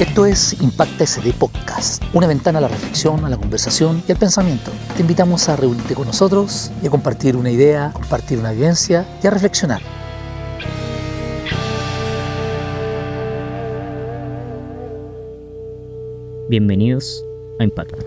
Esto 0.00 0.24
es 0.24 0.56
Impacta 0.62 1.04
SD 1.04 1.34
Podcast, 1.34 2.02
una 2.14 2.26
ventana 2.26 2.56
a 2.58 2.62
la 2.62 2.68
reflexión, 2.68 3.22
a 3.26 3.28
la 3.28 3.36
conversación 3.36 4.02
y 4.08 4.12
al 4.12 4.16
pensamiento. 4.16 4.70
Te 4.96 5.02
invitamos 5.02 5.46
a 5.50 5.56
reunirte 5.56 5.94
con 5.94 6.06
nosotros 6.06 6.72
y 6.82 6.86
a 6.86 6.90
compartir 6.90 7.36
una 7.36 7.50
idea, 7.50 7.90
compartir 7.92 8.38
una 8.38 8.50
vivencia 8.52 9.06
y 9.22 9.26
a 9.26 9.30
reflexionar. 9.30 9.82
Bienvenidos 16.48 17.22
a 17.58 17.64
Impacta. 17.64 17.98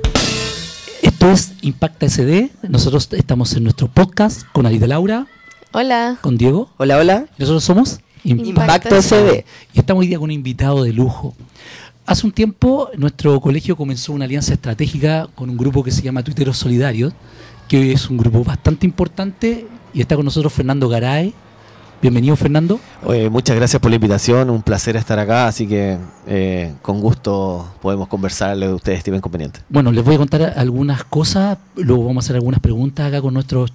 Esto 1.04 1.30
es 1.30 1.54
Impacta 1.62 2.10
SD. 2.10 2.50
Nosotros 2.70 3.08
estamos 3.12 3.54
en 3.54 3.66
nuestro 3.66 3.88
podcast 3.88 4.48
con 4.52 4.66
Alida 4.66 4.88
Laura, 4.88 5.28
Hola. 5.74 6.18
con 6.22 6.40
Diego. 6.40 6.72
Hola, 6.78 6.98
hola. 6.98 7.26
Nosotros 7.38 7.64
somos 7.64 8.00
Impacto 8.24 9.02
SD. 9.02 9.46
Y 9.74 9.80
estamos 9.80 10.02
hoy 10.02 10.08
día 10.08 10.18
con 10.18 10.26
un 10.26 10.32
invitado 10.32 10.84
de 10.84 10.94
lujo. 10.94 11.36
Hace 12.06 12.26
un 12.26 12.34
tiempo 12.34 12.90
nuestro 12.98 13.40
colegio 13.40 13.76
comenzó 13.76 14.14
una 14.14 14.26
alianza 14.26 14.54
estratégica 14.54 15.28
con 15.36 15.50
un 15.50 15.58
grupo 15.58 15.84
que 15.84 15.92
se 15.92 16.02
llama 16.02 16.24
Tuiteros 16.24 16.58
Solidarios, 16.58 17.14
que 17.68 17.80
hoy 17.80 17.92
es 17.92 18.10
un 18.10 18.18
grupo 18.18 18.44
bastante 18.44 18.86
importante 18.86 19.66
y 19.94 20.02
está 20.02 20.16
con 20.16 20.26
nosotros 20.26 20.52
Fernando 20.52 20.90
Garay. 20.90 21.34
Bienvenido 22.02 22.36
Fernando. 22.36 22.82
Oye, 23.06 23.30
muchas 23.30 23.56
gracias 23.56 23.82
por 23.82 23.90
la 23.90 23.96
invitación, 23.96 24.50
un 24.50 24.62
placer 24.62 24.98
estar 24.98 25.18
acá, 25.18 25.48
así 25.48 25.66
que 25.66 25.98
eh, 26.28 26.74
con 26.82 27.00
gusto 27.00 27.74
podemos 27.82 28.10
conversar 28.10 28.58
lo 28.58 28.68
que 28.68 28.74
ustedes 28.74 28.98
estimen 28.98 29.22
conveniente. 29.22 29.62
Bueno, 29.70 29.90
les 29.94 30.04
voy 30.04 30.16
a 30.16 30.18
contar 30.18 30.54
algunas 30.58 31.06
cosas, 31.06 31.58
luego 31.78 32.04
vamos 32.04 32.24
a 32.24 32.28
hacer 32.28 32.36
algunas 32.36 32.60
preguntas 32.60 33.08
acá 33.08 33.22
con 33.22 33.34
nuestro, 33.34 33.66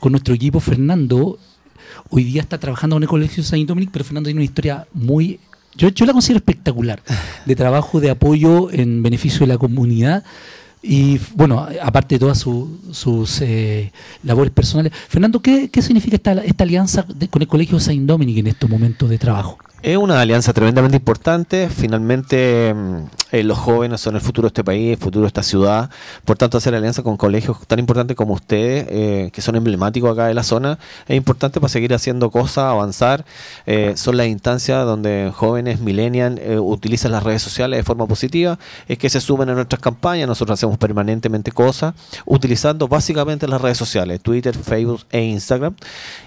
con 0.00 0.10
nuestro 0.10 0.34
equipo. 0.34 0.58
Fernando 0.58 1.38
hoy 2.10 2.24
día 2.24 2.42
está 2.42 2.58
trabajando 2.58 2.96
en 2.96 3.02
el 3.04 3.08
Colegio 3.08 3.42
Saint 3.42 3.68
Dominic, 3.68 3.90
pero 3.92 4.04
Fernando 4.04 4.28
tiene 4.28 4.38
una 4.38 4.44
historia 4.44 4.86
muy, 4.92 5.40
yo, 5.76 5.88
yo 5.88 6.06
la 6.06 6.12
considero 6.12 6.38
espectacular, 6.38 7.02
de 7.44 7.56
trabajo, 7.56 8.00
de 8.00 8.10
apoyo 8.10 8.70
en 8.70 9.02
beneficio 9.02 9.40
de 9.40 9.48
la 9.48 9.58
comunidad. 9.58 10.24
Y 10.82 11.18
bueno, 11.34 11.66
aparte 11.82 12.14
de 12.14 12.18
todas 12.20 12.38
su- 12.38 12.78
sus 12.92 13.40
eh, 13.40 13.92
labores 14.22 14.52
personales. 14.52 14.92
Fernando, 15.08 15.40
¿qué, 15.40 15.68
qué 15.70 15.82
significa 15.82 16.16
esta, 16.16 16.32
esta 16.32 16.64
alianza 16.64 17.04
con 17.30 17.42
el 17.42 17.48
Colegio 17.48 17.80
Saint 17.80 18.06
Dominic 18.06 18.38
en 18.38 18.46
estos 18.48 18.70
momentos 18.70 19.08
de 19.08 19.18
trabajo? 19.18 19.58
Es 19.82 19.96
una 19.96 20.20
alianza 20.20 20.52
tremendamente 20.52 20.96
importante. 20.96 21.68
Finalmente, 21.68 22.74
mm, 22.74 22.96
eh, 23.32 23.42
los 23.44 23.58
jóvenes 23.58 24.00
son 24.00 24.14
el 24.16 24.20
futuro 24.20 24.46
de 24.46 24.48
este 24.48 24.64
país, 24.64 24.92
el 24.92 24.96
futuro 24.96 25.22
de 25.22 25.28
esta 25.28 25.42
ciudad. 25.42 25.90
Por 26.24 26.36
tanto, 26.38 26.58
hacer 26.58 26.74
alianza 26.74 27.02
con 27.02 27.16
colegios 27.16 27.58
tan 27.66 27.78
importantes 27.78 28.16
como 28.16 28.32
ustedes, 28.34 28.86
eh, 28.88 29.30
que 29.32 29.42
son 29.42 29.54
emblemáticos 29.54 30.10
acá 30.10 30.26
de 30.26 30.34
la 30.34 30.42
zona, 30.42 30.78
es 31.06 31.16
importante 31.16 31.60
para 31.60 31.68
seguir 31.68 31.92
haciendo 31.94 32.30
cosas, 32.30 32.64
avanzar. 32.64 33.24
Son 33.96 34.16
las 34.16 34.26
instancias 34.28 34.84
donde 34.86 35.30
jóvenes, 35.34 35.78
millennials, 35.80 36.40
utilizan 36.58 37.12
las 37.12 37.22
redes 37.22 37.42
sociales 37.42 37.78
de 37.78 37.84
forma 37.84 38.06
positiva. 38.06 38.58
Es 38.88 38.98
que 38.98 39.10
se 39.10 39.20
suben 39.20 39.50
a 39.50 39.54
nuestras 39.54 39.80
campañas. 39.80 40.26
Nosotros 40.26 40.58
hacemos 40.58 40.75
permanentemente 40.78 41.52
cosas 41.52 41.94
utilizando 42.24 42.88
básicamente 42.88 43.48
las 43.48 43.60
redes 43.60 43.78
sociales, 43.78 44.20
Twitter, 44.20 44.54
Facebook 44.54 45.02
e 45.10 45.22
Instagram. 45.22 45.74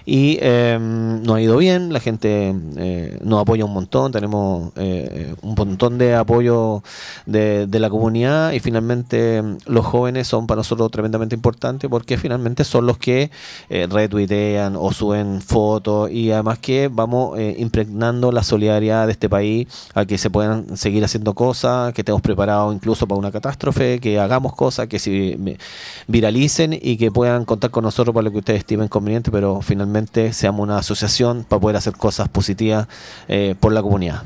Y 0.04 0.38
eh, 0.40 0.78
nos 0.80 1.36
ha 1.36 1.40
ido 1.40 1.56
bien, 1.56 1.92
la 1.92 2.00
gente 2.00 2.54
eh, 2.76 3.18
nos 3.22 3.40
apoya 3.40 3.64
un 3.64 3.72
montón, 3.72 4.12
tenemos 4.12 4.72
eh, 4.76 5.34
un 5.42 5.54
montón 5.54 5.98
de 5.98 6.14
apoyo 6.14 6.82
de, 7.26 7.66
de 7.66 7.78
la 7.78 7.90
comunidad 7.90 8.52
y 8.52 8.60
finalmente 8.60 9.42
mm, 9.42 9.56
los 9.66 9.86
jóvenes 9.86 10.26
son 10.26 10.46
para 10.46 10.58
nosotros 10.58 10.90
tremendamente 10.90 11.34
importantes 11.34 11.88
porque 11.90 12.18
finalmente 12.18 12.64
son 12.64 12.86
los 12.86 12.98
que 12.98 13.30
eh, 13.68 13.86
retuitean 13.90 14.76
o 14.76 14.92
suben 14.92 15.40
fotos 15.40 16.10
y 16.10 16.30
además 16.32 16.58
que 16.58 16.88
vamos 16.92 17.38
impregnando 17.58 18.32
la 18.32 18.42
solidaridad 18.42 19.06
de 19.06 19.12
este 19.12 19.28
país 19.28 19.68
a 19.94 20.04
que 20.04 20.18
se 20.18 20.30
puedan 20.30 20.76
seguir 20.76 21.04
haciendo 21.04 21.34
cosas, 21.34 21.92
que 21.92 22.02
estemos 22.02 22.20
preparados 22.20 22.74
incluso 22.74 23.06
para 23.06 23.18
una 23.18 23.30
catástrofe, 23.30 24.00
que 24.00 24.18
hagamos 24.30 24.54
cosas, 24.54 24.86
que 24.88 24.98
se 24.98 25.10
vi- 25.10 25.56
viralicen 26.06 26.78
y 26.80 26.96
que 26.96 27.10
puedan 27.10 27.44
contar 27.44 27.70
con 27.70 27.84
nosotros 27.84 28.14
para 28.14 28.24
lo 28.24 28.30
que 28.32 28.38
ustedes 28.38 28.60
estimen 28.60 28.88
conveniente, 28.88 29.30
pero 29.30 29.60
finalmente 29.60 30.32
seamos 30.32 30.62
una 30.62 30.78
asociación 30.78 31.44
para 31.48 31.60
poder 31.60 31.76
hacer 31.76 31.94
cosas 31.94 32.28
positivas 32.28 32.86
eh, 33.28 33.54
por 33.58 33.72
la 33.72 33.82
comunidad. 33.82 34.22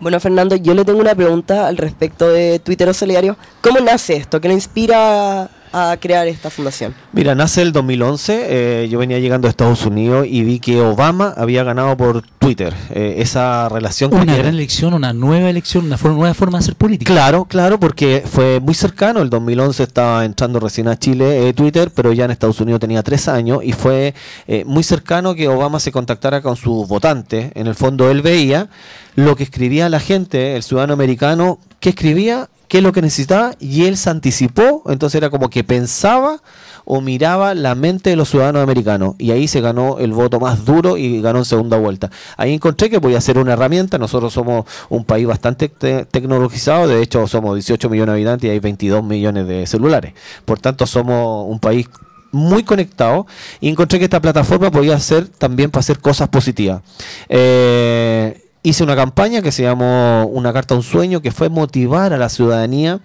Bueno, 0.00 0.18
Fernando, 0.18 0.56
yo 0.56 0.74
le 0.74 0.84
tengo 0.84 0.98
una 0.98 1.14
pregunta 1.14 1.68
al 1.68 1.76
respecto 1.76 2.28
de 2.28 2.58
Twitter 2.58 2.92
Solidario. 2.92 3.36
¿Cómo 3.60 3.78
nace 3.78 4.16
esto? 4.16 4.40
¿Qué 4.40 4.48
le 4.48 4.54
inspira 4.54 5.48
a 5.72 5.96
crear 5.98 6.26
esta 6.28 6.50
fundación? 6.50 6.94
Mira, 7.12 7.34
nace 7.34 7.62
el 7.62 7.72
2011, 7.72 8.46
eh, 8.48 8.88
yo 8.88 8.98
venía 8.98 9.18
llegando 9.18 9.46
a 9.46 9.50
Estados 9.50 9.84
Unidos 9.86 10.26
y 10.28 10.42
vi 10.42 10.60
que 10.60 10.80
Obama 10.80 11.34
había 11.36 11.64
ganado 11.64 11.96
por 11.96 12.22
Twitter. 12.42 12.74
Eh, 12.90 13.16
esa 13.18 13.68
relación 13.68 14.10
que 14.10 14.16
Una 14.16 14.36
gran 14.36 14.54
elección, 14.54 14.94
una 14.94 15.12
nueva 15.12 15.48
elección, 15.48 15.86
una 15.86 15.96
nueva 15.96 16.34
forma 16.34 16.58
de 16.58 16.62
hacer 16.64 16.74
política. 16.74 17.12
Claro, 17.12 17.44
claro, 17.44 17.78
porque 17.78 18.24
fue 18.26 18.60
muy 18.60 18.74
cercano. 18.74 19.22
El 19.22 19.30
2011 19.30 19.82
estaba 19.82 20.24
entrando 20.24 20.58
recién 20.60 20.88
a 20.88 20.98
Chile 20.98 21.48
eh, 21.48 21.52
Twitter, 21.54 21.90
pero 21.94 22.12
ya 22.12 22.24
en 22.24 22.32
Estados 22.32 22.60
Unidos 22.60 22.80
tenía 22.80 23.02
tres 23.02 23.28
años 23.28 23.60
y 23.62 23.72
fue 23.72 24.14
eh, 24.46 24.64
muy 24.66 24.82
cercano 24.82 25.34
que 25.34 25.48
Obama 25.48 25.78
se 25.80 25.92
contactara 25.92 26.42
con 26.42 26.56
sus 26.56 26.88
votantes. 26.88 27.52
En 27.54 27.66
el 27.66 27.74
fondo 27.74 28.10
él 28.10 28.22
veía 28.22 28.68
lo 29.14 29.36
que 29.36 29.44
escribía 29.44 29.88
la 29.88 30.00
gente, 30.00 30.56
el 30.56 30.62
ciudadano 30.62 30.94
americano, 30.94 31.58
qué 31.80 31.90
escribía, 31.90 32.48
qué 32.72 32.78
es 32.78 32.84
lo 32.84 32.92
que 32.92 33.02
necesitaba 33.02 33.52
y 33.60 33.84
él 33.84 33.98
se 33.98 34.08
anticipó. 34.08 34.82
Entonces 34.86 35.16
era 35.18 35.28
como 35.28 35.50
que 35.50 35.62
pensaba 35.62 36.40
o 36.86 37.02
miraba 37.02 37.54
la 37.54 37.74
mente 37.74 38.08
de 38.08 38.16
los 38.16 38.30
ciudadanos 38.30 38.62
americanos 38.62 39.14
y 39.18 39.30
ahí 39.30 39.46
se 39.46 39.60
ganó 39.60 39.98
el 39.98 40.14
voto 40.14 40.40
más 40.40 40.64
duro 40.64 40.96
y 40.96 41.20
ganó 41.20 41.40
en 41.40 41.44
segunda 41.44 41.76
vuelta. 41.76 42.10
Ahí 42.38 42.54
encontré 42.54 42.88
que 42.88 42.98
podía 42.98 43.20
ser 43.20 43.36
una 43.36 43.52
herramienta, 43.52 43.98
nosotros 43.98 44.32
somos 44.32 44.64
un 44.88 45.04
país 45.04 45.26
bastante 45.26 45.68
te- 45.68 46.06
tecnologizado, 46.06 46.88
de 46.88 47.02
hecho 47.02 47.26
somos 47.26 47.56
18 47.56 47.90
millones 47.90 48.14
de 48.14 48.20
habitantes 48.20 48.48
y 48.48 48.50
hay 48.52 48.58
22 48.58 49.04
millones 49.04 49.46
de 49.46 49.66
celulares, 49.66 50.14
por 50.46 50.58
tanto 50.58 50.86
somos 50.86 51.44
un 51.46 51.60
país 51.60 51.90
muy 52.30 52.62
conectado 52.62 53.26
y 53.60 53.68
encontré 53.68 53.98
que 53.98 54.06
esta 54.06 54.22
plataforma 54.22 54.70
podía 54.70 54.98
ser 54.98 55.28
también 55.28 55.70
para 55.70 55.80
hacer 55.80 55.98
cosas 55.98 56.30
positivas. 56.30 56.80
Eh, 57.28 58.41
hice 58.62 58.84
una 58.84 58.94
campaña 58.96 59.42
que 59.42 59.52
se 59.52 59.62
llamó 59.62 60.26
Una 60.26 60.52
carta 60.52 60.74
a 60.74 60.76
un 60.76 60.82
sueño, 60.82 61.20
que 61.20 61.32
fue 61.32 61.48
motivar 61.48 62.12
a 62.12 62.18
la 62.18 62.28
ciudadanía 62.28 63.00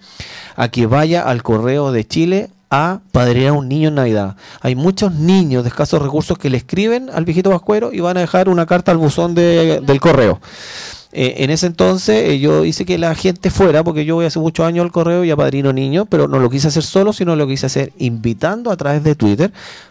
a 0.56 0.68
que 0.68 0.86
vaya 0.86 1.22
al 1.22 1.42
correo 1.42 1.92
de 1.92 2.06
Chile 2.06 2.50
a 2.70 3.00
padrear 3.12 3.50
a 3.50 3.52
un 3.54 3.68
niño 3.68 3.88
en 3.88 3.94
Navidad. 3.94 4.36
Hay 4.60 4.74
muchos 4.74 5.12
niños 5.14 5.62
de 5.64 5.70
escasos 5.70 6.02
recursos 6.02 6.36
que 6.38 6.50
le 6.50 6.58
escriben 6.58 7.08
al 7.12 7.24
viejito 7.24 7.50
Pascuero 7.50 7.92
y 7.92 8.00
van 8.00 8.16
a 8.18 8.20
dejar 8.20 8.48
una 8.48 8.66
carta 8.66 8.92
al 8.92 8.98
buzón 8.98 9.34
de- 9.34 9.80
del 9.82 10.00
correo. 10.00 10.40
Eh, 11.10 11.36
en 11.38 11.50
ese 11.50 11.66
entonces 11.66 12.28
eh, 12.28 12.38
yo 12.38 12.66
hice 12.66 12.84
que 12.84 12.98
la 12.98 13.14
gente 13.14 13.50
fuera, 13.50 13.82
porque 13.82 14.04
yo 14.04 14.16
voy 14.16 14.26
hace 14.26 14.38
muchos 14.38 14.66
años 14.66 14.84
al 14.84 14.92
correo 14.92 15.24
y 15.24 15.30
apadrino 15.30 15.72
niños, 15.72 16.06
pero 16.10 16.28
no 16.28 16.38
lo 16.38 16.50
quise 16.50 16.68
hacer 16.68 16.82
solo, 16.82 17.14
sino 17.14 17.34
lo 17.34 17.46
quise 17.46 17.66
hacer 17.66 17.92
invitando 17.98 18.70
a 18.70 18.76
través 18.76 19.02
de 19.02 19.14
Twitter, 19.14 19.50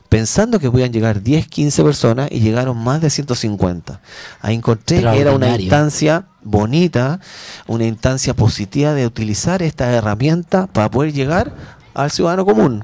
pensando 0.09 0.59
que 0.59 0.69
podían 0.69 0.93
llegar 0.93 1.23
10, 1.23 1.47
15 1.47 1.83
personas 1.83 2.29
y 2.31 2.39
llegaron 2.39 2.77
más 2.77 3.01
de 3.01 3.09
150. 3.09 3.99
Ahí 4.41 4.55
encontré 4.55 5.01
que 5.01 5.19
era 5.19 5.31
una 5.33 5.57
instancia 5.57 6.25
bonita, 6.43 7.19
una 7.65 7.85
instancia 7.85 8.35
positiva 8.35 8.93
de 8.93 9.07
utilizar 9.07 9.63
esta 9.63 9.91
herramienta 9.91 10.67
para 10.67 10.91
poder 10.91 11.13
llegar 11.13 11.51
al 11.95 12.11
ciudadano 12.11 12.45
común. 12.45 12.83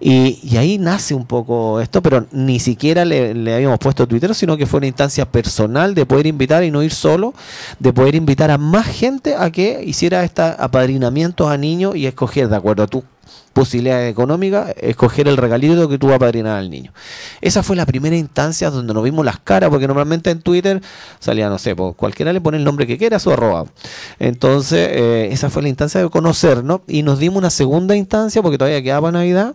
Y, 0.00 0.38
y 0.42 0.56
ahí 0.56 0.78
nace 0.78 1.14
un 1.14 1.26
poco 1.26 1.80
esto, 1.80 2.02
pero 2.02 2.26
ni 2.32 2.58
siquiera 2.58 3.04
le, 3.04 3.30
habíamos 3.54 3.78
puesto 3.78 4.06
Twitter, 4.06 4.34
sino 4.34 4.56
que 4.56 4.66
fue 4.66 4.78
una 4.78 4.86
instancia 4.86 5.30
personal 5.30 5.94
de 5.94 6.06
poder 6.06 6.26
invitar 6.26 6.64
y 6.64 6.70
no 6.70 6.82
ir 6.82 6.92
solo, 6.92 7.34
de 7.78 7.92
poder 7.92 8.14
invitar 8.14 8.50
a 8.50 8.58
más 8.58 8.86
gente 8.86 9.34
a 9.36 9.50
que 9.50 9.82
hiciera 9.84 10.24
este 10.24 10.42
apadrinamiento 10.42 11.48
a 11.48 11.56
niños 11.58 11.96
y 11.96 12.06
escoger, 12.06 12.48
de 12.48 12.56
acuerdo 12.56 12.82
a 12.84 12.86
tu 12.86 13.04
posibilidad 13.52 14.06
económica, 14.06 14.72
escoger 14.76 15.26
el 15.28 15.36
regalito 15.36 15.88
que 15.88 15.98
tú 15.98 16.06
vas 16.06 16.16
apadrinar 16.16 16.58
al 16.58 16.70
niño. 16.70 16.92
Esa 17.40 17.62
fue 17.62 17.76
la 17.76 17.86
primera 17.86 18.16
instancia 18.16 18.70
donde 18.70 18.94
nos 18.94 19.02
vimos 19.02 19.24
las 19.24 19.38
caras, 19.40 19.70
porque 19.70 19.86
normalmente 19.86 20.30
en 20.30 20.40
Twitter 20.40 20.80
salía, 21.18 21.48
no 21.48 21.58
sé, 21.58 21.74
pues, 21.74 21.94
cualquiera 21.96 22.32
le 22.32 22.40
pone 22.40 22.58
el 22.58 22.64
nombre 22.64 22.86
que 22.86 22.96
quiera, 22.96 23.18
su 23.18 23.30
arroba. 23.30 23.66
Entonces, 24.18 24.88
eh, 24.92 25.28
esa 25.32 25.50
fue 25.50 25.62
la 25.62 25.68
instancia 25.68 26.00
de 26.00 26.08
conocernos 26.10 26.82
y 26.86 27.02
nos 27.02 27.18
dimos 27.18 27.38
una 27.38 27.50
segunda 27.50 27.96
instancia, 27.96 28.42
porque 28.42 28.58
todavía 28.58 28.82
quedaba 28.82 29.10
Navidad, 29.10 29.54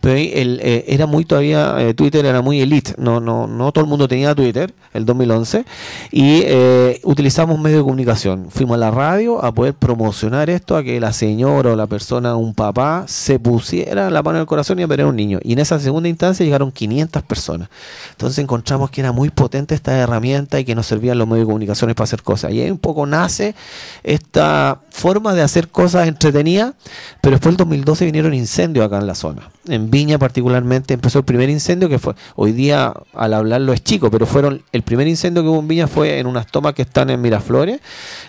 pero 0.00 0.16
el, 0.16 0.60
eh, 0.62 0.84
era 0.88 1.06
muy 1.06 1.24
todavía, 1.24 1.76
eh, 1.78 1.94
Twitter 1.94 2.24
era 2.24 2.42
muy 2.42 2.60
elite, 2.60 2.94
no, 2.98 3.20
no, 3.20 3.46
no 3.46 3.72
todo 3.72 3.84
el 3.84 3.90
mundo 3.90 4.08
tenía 4.08 4.34
Twitter, 4.34 4.74
el 4.92 5.04
2011, 5.04 5.64
y 6.10 6.42
eh, 6.44 7.00
utilizamos 7.04 7.58
medios 7.58 7.80
de 7.80 7.84
comunicación. 7.84 8.46
Fuimos 8.50 8.76
a 8.76 8.78
la 8.78 8.90
radio 8.90 9.44
a 9.44 9.52
poder 9.52 9.74
promocionar 9.74 10.50
esto, 10.50 10.76
a 10.76 10.82
que 10.82 11.00
la 11.00 11.12
señora 11.12 11.72
o 11.72 11.76
la 11.76 11.86
persona, 11.86 12.36
un 12.36 12.54
papá, 12.54 13.04
se 13.06 13.38
pusiera 13.38 14.10
la 14.10 14.22
mano 14.22 14.38
en 14.38 14.42
el 14.42 14.46
corazón 14.46 14.78
y 14.78 14.82
a 14.82 14.86
a 14.86 15.06
un 15.06 15.16
niño. 15.16 15.38
Y 15.42 15.52
en 15.52 15.58
esa 15.58 15.78
segunda 15.78 16.08
instancia 16.08 16.44
llegaron 16.44 16.72
500 16.72 17.22
personas. 17.22 17.68
Entonces 18.12 18.38
encontramos 18.38 18.90
que 18.90 19.00
era 19.00 19.12
muy 19.12 19.30
potente 19.30 19.74
esta 19.74 19.96
herramienta 19.96 20.58
y 20.58 20.64
que 20.64 20.74
nos 20.74 20.86
servían 20.86 21.18
los 21.18 21.26
medios 21.26 21.46
de 21.46 21.46
comunicaciones 21.46 21.94
para 21.94 22.04
hacer 22.04 22.22
cosas. 22.22 22.52
Y 22.52 22.60
ahí 22.60 22.70
un 22.70 22.78
poco 22.78 23.06
nace 23.06 23.54
esta 24.02 24.80
forma 24.90 25.34
de 25.34 25.42
hacer 25.42 25.68
cosas 25.68 26.08
entretenidas, 26.08 26.74
pero 27.20 27.36
después 27.36 27.52
del 27.52 27.58
2012 27.58 28.04
vinieron 28.04 28.34
incendios 28.34 28.86
acá 28.86 28.98
en 28.98 29.06
la 29.06 29.14
zona, 29.14 29.50
Viña 29.90 30.18
particularmente 30.18 30.94
empezó 30.94 31.18
el 31.18 31.24
primer 31.24 31.50
incendio 31.50 31.88
que 31.88 31.98
fue, 31.98 32.14
hoy 32.34 32.52
día 32.52 32.92
al 33.14 33.34
hablarlo 33.34 33.72
es 33.72 33.82
chico, 33.82 34.10
pero 34.10 34.26
fueron, 34.26 34.62
el 34.72 34.82
primer 34.82 35.08
incendio 35.08 35.42
que 35.42 35.48
hubo 35.48 35.60
en 35.60 35.68
Viña 35.68 35.86
fue 35.86 36.18
en 36.18 36.26
unas 36.26 36.46
tomas 36.46 36.74
que 36.74 36.82
están 36.82 37.10
en 37.10 37.20
Miraflores, 37.20 37.80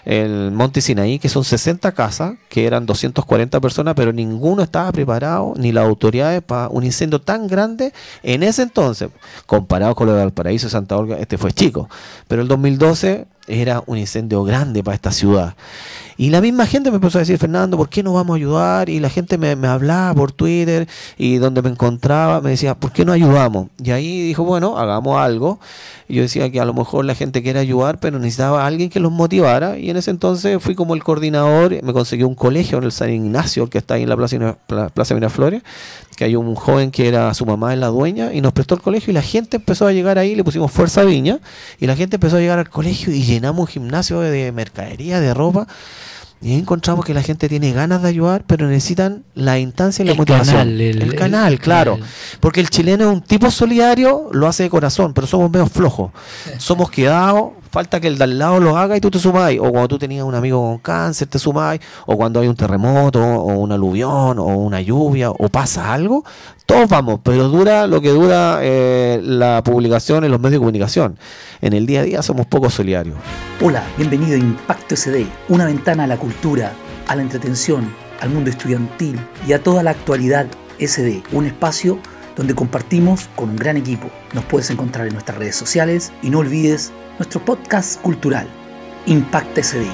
el 0.05 0.51
Monte 0.51 0.81
Sinaí, 0.81 1.19
que 1.19 1.29
son 1.29 1.43
60 1.43 1.91
casas, 1.91 2.35
que 2.49 2.65
eran 2.65 2.85
240 2.85 3.59
personas, 3.59 3.93
pero 3.95 4.13
ninguno 4.13 4.63
estaba 4.63 4.91
preparado, 4.91 5.53
ni 5.57 5.71
las 5.71 5.85
autoridades, 5.85 6.41
para 6.41 6.69
un 6.69 6.83
incendio 6.83 7.19
tan 7.19 7.47
grande 7.47 7.93
en 8.23 8.43
ese 8.43 8.63
entonces, 8.63 9.09
comparado 9.45 9.95
con 9.95 10.07
lo 10.07 10.13
de 10.13 10.19
Valparaíso 10.19 10.69
Santa 10.69 10.97
Olga, 10.97 11.17
este 11.17 11.37
fue 11.37 11.51
chico, 11.51 11.89
pero 12.27 12.41
el 12.41 12.47
2012 12.47 13.25
era 13.47 13.83
un 13.85 13.97
incendio 13.97 14.43
grande 14.43 14.83
para 14.83 14.95
esta 14.95 15.11
ciudad. 15.11 15.55
Y 16.19 16.31
la 16.31 16.41
misma 16.41 16.65
gente 16.65 16.89
me 16.89 16.95
empezó 16.95 17.19
a 17.19 17.21
decir, 17.21 17.37
Fernando, 17.37 17.77
¿por 17.77 17.89
qué 17.89 18.01
no 18.01 18.13
vamos 18.13 18.33
a 18.33 18.37
ayudar? 18.37 18.89
Y 18.89 18.99
la 18.99 19.09
gente 19.09 19.37
me, 19.37 19.55
me 19.55 19.67
hablaba 19.67 20.15
por 20.15 20.31
Twitter 20.31 20.87
y 21.17 21.37
donde 21.37 21.61
me 21.61 21.69
encontraba 21.69 22.41
me 22.41 22.49
decía, 22.49 22.73
¿por 22.73 22.91
qué 22.91 23.05
no 23.05 23.11
ayudamos? 23.11 23.67
Y 23.81 23.91
ahí 23.91 24.23
dijo, 24.23 24.43
bueno, 24.43 24.77
hagamos 24.77 25.17
algo. 25.17 25.59
Y 26.07 26.15
yo 26.15 26.21
decía 26.23 26.49
que 26.49 26.59
a 26.59 26.65
lo 26.65 26.73
mejor 26.73 27.05
la 27.05 27.13
gente 27.13 27.43
quiere 27.43 27.59
ayudar, 27.59 27.99
pero 27.99 28.17
necesitaba 28.17 28.65
alguien 28.65 28.89
que 28.89 28.99
los 28.99 29.11
motivara. 29.11 29.77
Y 29.77 29.89
en 29.89 29.97
ese 29.97 30.09
entonces 30.09 30.61
fui 30.61 30.73
como 30.73 30.95
el 30.95 31.03
coordinador, 31.03 31.83
me 31.83 31.93
conseguí 31.93 32.23
un 32.23 32.35
colegio 32.35 32.79
en 32.79 32.85
el 32.85 32.91
San 32.91 33.11
Ignacio, 33.11 33.69
que 33.69 33.77
está 33.77 33.95
ahí 33.95 34.03
en 34.03 34.09
la 34.09 34.15
Plaza, 34.15 34.57
Plaza 34.93 35.13
Miraflores, 35.13 35.61
que 36.17 36.25
hay 36.25 36.35
un 36.35 36.55
joven 36.55 36.91
que 36.91 37.07
era 37.07 37.33
su 37.33 37.45
mamá 37.45 37.73
es 37.73 37.79
la 37.79 37.87
dueña, 37.87 38.33
y 38.33 38.41
nos 38.41 38.51
prestó 38.51 38.75
el 38.75 38.81
colegio 38.81 39.11
y 39.11 39.13
la 39.13 39.21
gente 39.21 39.55
empezó 39.57 39.87
a 39.87 39.93
llegar 39.93 40.17
ahí, 40.17 40.35
le 40.35 40.43
pusimos 40.43 40.69
Fuerza 40.71 41.03
Viña, 41.03 41.39
y 41.79 41.87
la 41.87 41.95
gente 41.95 42.17
empezó 42.17 42.35
a 42.35 42.39
llegar 42.39 42.59
al 42.59 42.69
colegio 42.69 43.13
y 43.13 43.21
llenamos 43.23 43.61
un 43.61 43.67
gimnasio 43.67 44.19
de 44.19 44.51
mercadería, 44.51 45.21
de 45.21 45.33
ropa. 45.33 45.67
Y 46.39 46.51
ahí 46.51 46.59
encontramos 46.59 47.03
que 47.03 47.15
la 47.15 47.23
gente 47.23 47.49
tiene 47.49 47.71
ganas 47.71 48.03
de 48.03 48.09
ayudar, 48.09 48.43
pero 48.45 48.67
necesitan 48.67 49.23
la 49.33 49.57
instancia 49.57 50.03
y 50.03 50.05
la 50.05 50.11
El 50.11 50.17
motivación. 50.19 50.55
canal, 50.57 50.81
el- 50.81 51.01
el 51.01 51.15
canal, 51.15 51.53
el 51.53 51.59
claro. 51.59 51.97
Porque 52.39 52.59
el 52.61 52.69
chileno 52.69 53.05
es 53.09 53.11
un 53.17 53.21
tipo 53.21 53.49
solidario, 53.49 54.29
lo 54.33 54.47
hace 54.47 54.63
de 54.63 54.69
corazón, 54.69 55.13
pero 55.15 55.25
somos 55.25 55.49
medio 55.49 55.65
flojos. 55.67 56.11
Somos 56.59 56.91
quedados, 56.91 57.53
falta 57.67 57.99
que 57.99 58.07
el 58.07 58.17
de 58.17 58.23
al 58.23 58.37
lado 58.39 58.59
lo 58.59 58.77
haga 58.77 58.97
y 58.97 59.01
tú 59.01 59.11
te 59.11 59.19
sumáis. 59.19 59.59
O 59.59 59.71
cuando 59.71 59.87
tú 59.87 59.99
tenías 59.99 60.23
un 60.23 60.35
amigo 60.35 60.61
con 60.61 60.77
cáncer, 60.79 61.27
te 61.27 61.39
sumáis. 61.39 61.81
O 62.05 62.17
cuando 62.17 62.39
hay 62.39 62.47
un 62.47 62.55
terremoto, 62.55 63.21
o 63.21 63.53
un 63.53 63.71
aluvión, 63.71 64.39
o 64.39 64.45
una 64.45 64.81
lluvia, 64.81 65.29
o 65.31 65.49
pasa 65.49 65.93
algo. 65.93 66.23
Todos 66.65 66.89
vamos, 66.89 67.21
pero 67.23 67.47
dura 67.47 67.87
lo 67.87 68.01
que 68.01 68.09
dura 68.09 68.59
eh, 68.61 69.21
la 69.23 69.61
publicación 69.63 70.23
en 70.23 70.31
los 70.31 70.39
medios 70.39 70.53
de 70.53 70.59
comunicación. 70.59 71.17
En 71.61 71.73
el 71.73 71.85
día 71.85 72.01
a 72.01 72.03
día 72.03 72.21
somos 72.21 72.45
poco 72.45 72.69
solidarios. 72.69 73.15
Hola, 73.61 73.83
bienvenido 73.97 74.35
a 74.35 74.37
Impacto 74.37 74.95
SD, 74.95 75.25
una 75.49 75.65
ventana 75.65 76.03
a 76.03 76.07
la 76.07 76.17
cultura, 76.17 76.73
a 77.07 77.15
la 77.15 77.21
entretención, 77.21 77.89
al 78.19 78.29
mundo 78.29 78.49
estudiantil 78.49 79.19
y 79.47 79.53
a 79.53 79.63
toda 79.63 79.81
la 79.81 79.91
actualidad 79.91 80.47
SD, 80.79 81.23
un 81.31 81.45
espacio 81.45 81.99
donde 82.35 82.53
compartimos 82.53 83.29
con 83.35 83.49
un 83.49 83.55
gran 83.55 83.77
equipo. 83.77 84.09
Nos 84.33 84.45
puedes 84.45 84.69
encontrar 84.69 85.07
en 85.07 85.13
nuestras 85.13 85.37
redes 85.37 85.55
sociales 85.55 86.11
y 86.21 86.29
no 86.29 86.39
olvides 86.39 86.91
nuestro 87.17 87.43
podcast 87.43 88.01
cultural, 88.01 88.47
Impacto 89.05 89.61
SD, 89.61 89.85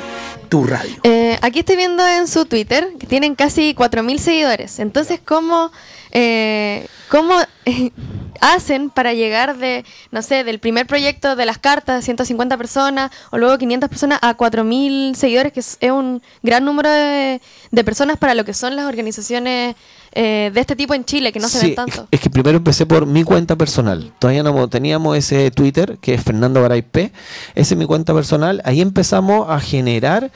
tu 0.49 0.65
radio. 0.65 0.95
Eh, 1.03 1.37
aquí 1.41 1.59
estoy 1.59 1.75
viendo 1.75 2.05
en 2.07 2.27
su 2.27 2.45
Twitter 2.45 2.87
que 2.99 3.07
tienen 3.07 3.35
casi 3.35 3.73
4.000 3.73 4.17
seguidores. 4.17 4.79
Entonces, 4.79 5.19
¿cómo, 5.23 5.71
eh, 6.11 6.87
cómo 7.09 7.33
hacen 8.41 8.89
para 8.89 9.13
llegar 9.13 9.57
de, 9.57 9.85
no 10.11 10.21
sé, 10.21 10.43
del 10.43 10.59
primer 10.59 10.87
proyecto 10.87 11.35
de 11.35 11.45
las 11.45 11.57
cartas, 11.57 12.05
150 12.05 12.57
personas, 12.57 13.11
o 13.31 13.37
luego 13.37 13.57
500 13.57 13.89
personas, 13.89 14.19
a 14.21 14.35
4.000 14.37 15.15
seguidores, 15.15 15.53
que 15.53 15.59
es, 15.59 15.77
un 15.91 16.21
gran 16.41 16.65
número 16.65 16.89
de, 16.89 17.41
de 17.71 17.83
personas 17.83 18.17
para 18.17 18.33
lo 18.33 18.45
que 18.45 18.53
son 18.53 18.75
las 18.75 18.85
organizaciones 18.85 19.75
eh, 20.15 20.51
de 20.53 20.61
este 20.61 20.75
tipo 20.75 20.93
en 20.93 21.05
Chile, 21.05 21.31
que 21.31 21.39
no 21.39 21.49
se 21.49 21.59
ven 21.65 21.75
tanto? 21.75 22.07
Es 22.11 22.19
que 22.19 22.29
primero 22.29 22.57
empecé 22.57 22.85
por 22.85 23.07
mi 23.07 23.23
cuenta 23.23 23.55
personal. 23.55 24.13
Todavía 24.19 24.43
no 24.43 24.67
teníamos 24.69 25.17
ese 25.17 25.49
Twitter, 25.49 25.97
que 25.99 26.13
es 26.13 26.23
Fernando 26.23 26.61
Garay 26.61 26.83
P. 26.83 27.11
Esa 27.55 27.73
es 27.73 27.77
mi 27.77 27.85
cuenta 27.85 28.13
personal. 28.13 28.61
Ahí 28.63 28.81
empezamos 28.81 29.49
a 29.49 29.59
generar 29.59 30.31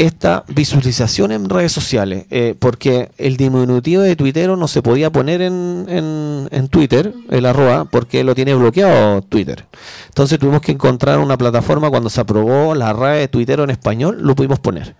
esta 0.00 0.44
visualización 0.48 1.30
en 1.30 1.50
redes 1.50 1.72
sociales, 1.72 2.24
eh, 2.30 2.54
porque 2.58 3.10
el 3.18 3.36
diminutivo 3.36 4.00
de 4.00 4.16
tuitero 4.16 4.56
no 4.56 4.66
se 4.66 4.80
podía 4.80 5.10
poner 5.12 5.42
en, 5.42 5.84
en, 5.88 6.48
en 6.50 6.68
Twitter, 6.68 7.12
el 7.28 7.44
arroba, 7.44 7.84
porque 7.84 8.24
lo 8.24 8.34
tiene 8.34 8.54
bloqueado 8.54 9.20
Twitter. 9.20 9.66
Entonces 10.08 10.38
tuvimos 10.38 10.62
que 10.62 10.72
encontrar 10.72 11.18
una 11.18 11.36
plataforma 11.36 11.90
cuando 11.90 12.08
se 12.08 12.18
aprobó 12.18 12.74
la 12.74 12.94
red 12.94 13.18
de 13.18 13.28
tuitero 13.28 13.62
en 13.64 13.70
español, 13.70 14.16
lo 14.22 14.34
pudimos 14.34 14.58
poner. 14.58 14.94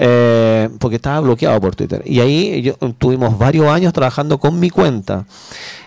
Eh, 0.00 0.68
porque 0.78 0.94
estaba 0.96 1.18
bloqueado 1.18 1.60
por 1.60 1.74
Twitter. 1.74 2.02
Y 2.06 2.20
ahí 2.20 2.62
yo, 2.62 2.74
tuvimos 2.98 3.36
varios 3.36 3.66
años 3.66 3.92
trabajando 3.92 4.38
con 4.38 4.60
mi 4.60 4.70
cuenta. 4.70 5.24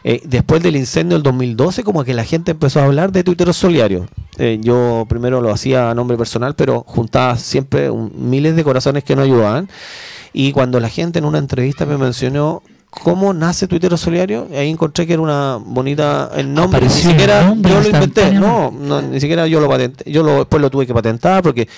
Eh, 0.03 0.21
después 0.25 0.61
del 0.61 0.75
incendio 0.75 1.15
del 1.15 1.23
2012, 1.23 1.83
como 1.83 2.03
que 2.03 2.13
la 2.13 2.25
gente 2.25 2.51
empezó 2.51 2.81
a 2.81 2.85
hablar 2.85 3.13
de 3.13 3.23
tuiteros 3.23 3.55
solidarios. 3.55 4.07
Eh, 4.37 4.59
yo 4.61 5.05
primero 5.07 5.39
lo 5.39 5.49
hacía 5.51 5.89
a 5.89 5.95
nombre 5.95 6.17
personal, 6.17 6.55
pero 6.55 6.83
juntaba 6.85 7.37
siempre 7.37 7.89
un- 7.89 8.11
miles 8.17 8.55
de 8.57 8.63
corazones 8.65 9.05
que 9.05 9.15
nos 9.15 9.23
ayudaban. 9.25 9.69
Y 10.33 10.51
cuando 10.51 10.81
la 10.81 10.89
gente 10.89 11.19
en 11.19 11.25
una 11.25 11.37
entrevista 11.37 11.85
me 11.85 11.97
mencionó 11.97 12.63
cómo 12.89 13.33
nace 13.33 13.67
Tuitero 13.67 13.95
Solidario, 13.95 14.47
ahí 14.53 14.69
encontré 14.69 15.07
que 15.07 15.13
era 15.13 15.21
una 15.21 15.57
bonita 15.63 16.29
el 16.35 16.53
nombre, 16.53 16.81
ni 16.81 16.87
Apareció 16.87 17.09
el 17.11 17.15
siquiera 17.17 17.45
nombre 17.45 17.71
yo 17.71 17.79
lo 17.79 17.87
inventé, 17.87 18.31
no, 18.33 18.71
no, 18.77 19.01
ni 19.01 19.21
siquiera 19.21 19.47
yo 19.47 19.61
lo 19.61 19.69
patenté, 19.69 20.11
yo 20.11 20.21
lo, 20.23 20.39
después 20.39 20.61
lo 20.61 20.69
tuve 20.69 20.85
que 20.85 20.93
patentar 20.93 21.41
porque 21.41 21.69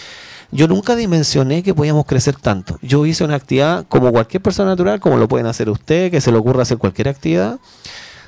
yo 0.54 0.68
nunca 0.68 0.96
dimensioné 0.96 1.64
que 1.64 1.74
podíamos 1.74 2.06
crecer 2.06 2.36
tanto. 2.36 2.78
Yo 2.82 3.06
hice 3.06 3.24
una 3.24 3.36
actividad 3.36 3.86
como 3.90 4.12
cualquier 4.12 4.42
persona 4.42 4.70
natural, 4.72 5.00
como 5.00 5.18
lo 5.18 5.28
pueden 5.28 5.48
hacer 5.48 5.70
ustedes, 5.70 6.12
que 6.12 6.22
se 6.22 6.32
le 6.32 6.38
ocurra 6.38 6.62
hacer 6.62 6.78
cualquier 6.78 7.10
actividad. 7.10 7.60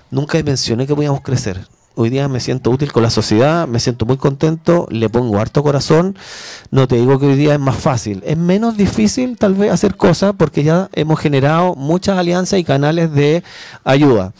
Nunca 0.09 0.37
dimensioné 0.37 0.87
que 0.87 0.95
podíamos 0.95 1.21
crecer. 1.21 1.67
Hoy 1.97 2.09
día 2.09 2.27
me 2.27 2.41
siento 2.41 2.71
útil 2.71 2.91
con 2.91 3.03
la 3.03 3.09
sociedad, 3.09 3.67
me 3.67 3.79
siento 3.79 4.05
muy 4.05 4.17
contento, 4.17 4.85
le 4.89 5.07
pongo 5.07 5.39
harto 5.39 5.63
corazón. 5.63 6.17
No 6.69 6.89
te 6.89 6.97
digo 6.97 7.19
que 7.19 7.27
hoy 7.27 7.35
día 7.35 7.53
es 7.53 7.59
más 7.59 7.77
fácil, 7.77 8.21
es 8.25 8.37
menos 8.37 8.75
difícil 8.75 9.37
tal 9.37 9.53
vez 9.53 9.71
hacer 9.71 9.95
cosas 9.95 10.33
porque 10.37 10.63
ya 10.63 10.89
hemos 10.91 11.19
generado 11.21 11.75
muchas 11.75 12.17
alianzas 12.17 12.59
y 12.59 12.65
canales 12.65 13.13
de 13.13 13.43
ayuda. 13.85 14.33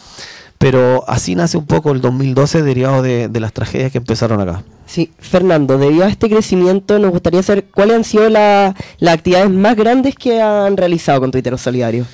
Pero 0.65 1.03
así 1.07 1.35
nace 1.35 1.57
un 1.59 1.67
poco 1.67 1.91
el 1.91 2.01
2012 2.01 2.63
derivado 2.63 3.03
de, 3.03 3.27
de 3.27 3.39
las 3.39 3.53
tragedias 3.53 3.91
que 3.91 3.99
empezaron 3.99 4.41
acá. 4.41 4.63
Sí, 4.87 5.11
Fernando, 5.19 5.77
debido 5.77 6.05
a 6.05 6.07
este 6.09 6.27
crecimiento 6.27 6.97
nos 6.97 7.11
gustaría 7.11 7.43
saber 7.43 7.65
cuáles 7.71 7.97
han 7.97 8.03
sido 8.03 8.29
la- 8.31 8.73
las 8.97 9.13
actividades 9.13 9.51
más 9.51 9.75
grandes 9.75 10.15
que 10.15 10.41
han 10.41 10.75
realizado 10.75 11.19
con 11.21 11.29
Twitter 11.29 11.55
Solidario. 11.59 12.07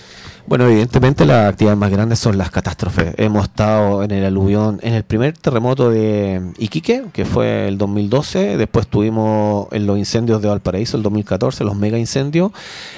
Bueno, 0.48 0.66
evidentemente 0.68 1.24
las 1.26 1.50
actividades 1.50 1.80
más 1.80 1.92
grandes 1.92 2.20
son 2.20 2.38
las 2.38 2.50
catástrofes. 2.52 3.14
Hemos 3.18 3.44
estado 3.44 4.04
en 4.04 4.12
el 4.12 4.26
aluvión, 4.26 4.80
en 4.84 4.96
el 4.96 5.04
primer 5.04 5.38
terremoto 5.38 5.90
de 5.90 6.42
Iquique, 6.58 7.04
que 7.14 7.24
fue 7.24 7.70
el 7.70 7.78
2012, 7.78 8.58
después 8.58 8.88
tuvimos 8.88 9.68
en 9.72 9.86
los 9.86 9.98
incendios 9.98 10.42
de 10.42 10.50
Valparaíso 10.50 10.98
el 10.98 11.04
2014, 11.04 11.64
los 11.64 11.76
mega 11.78 11.98
incendios, 11.98 12.52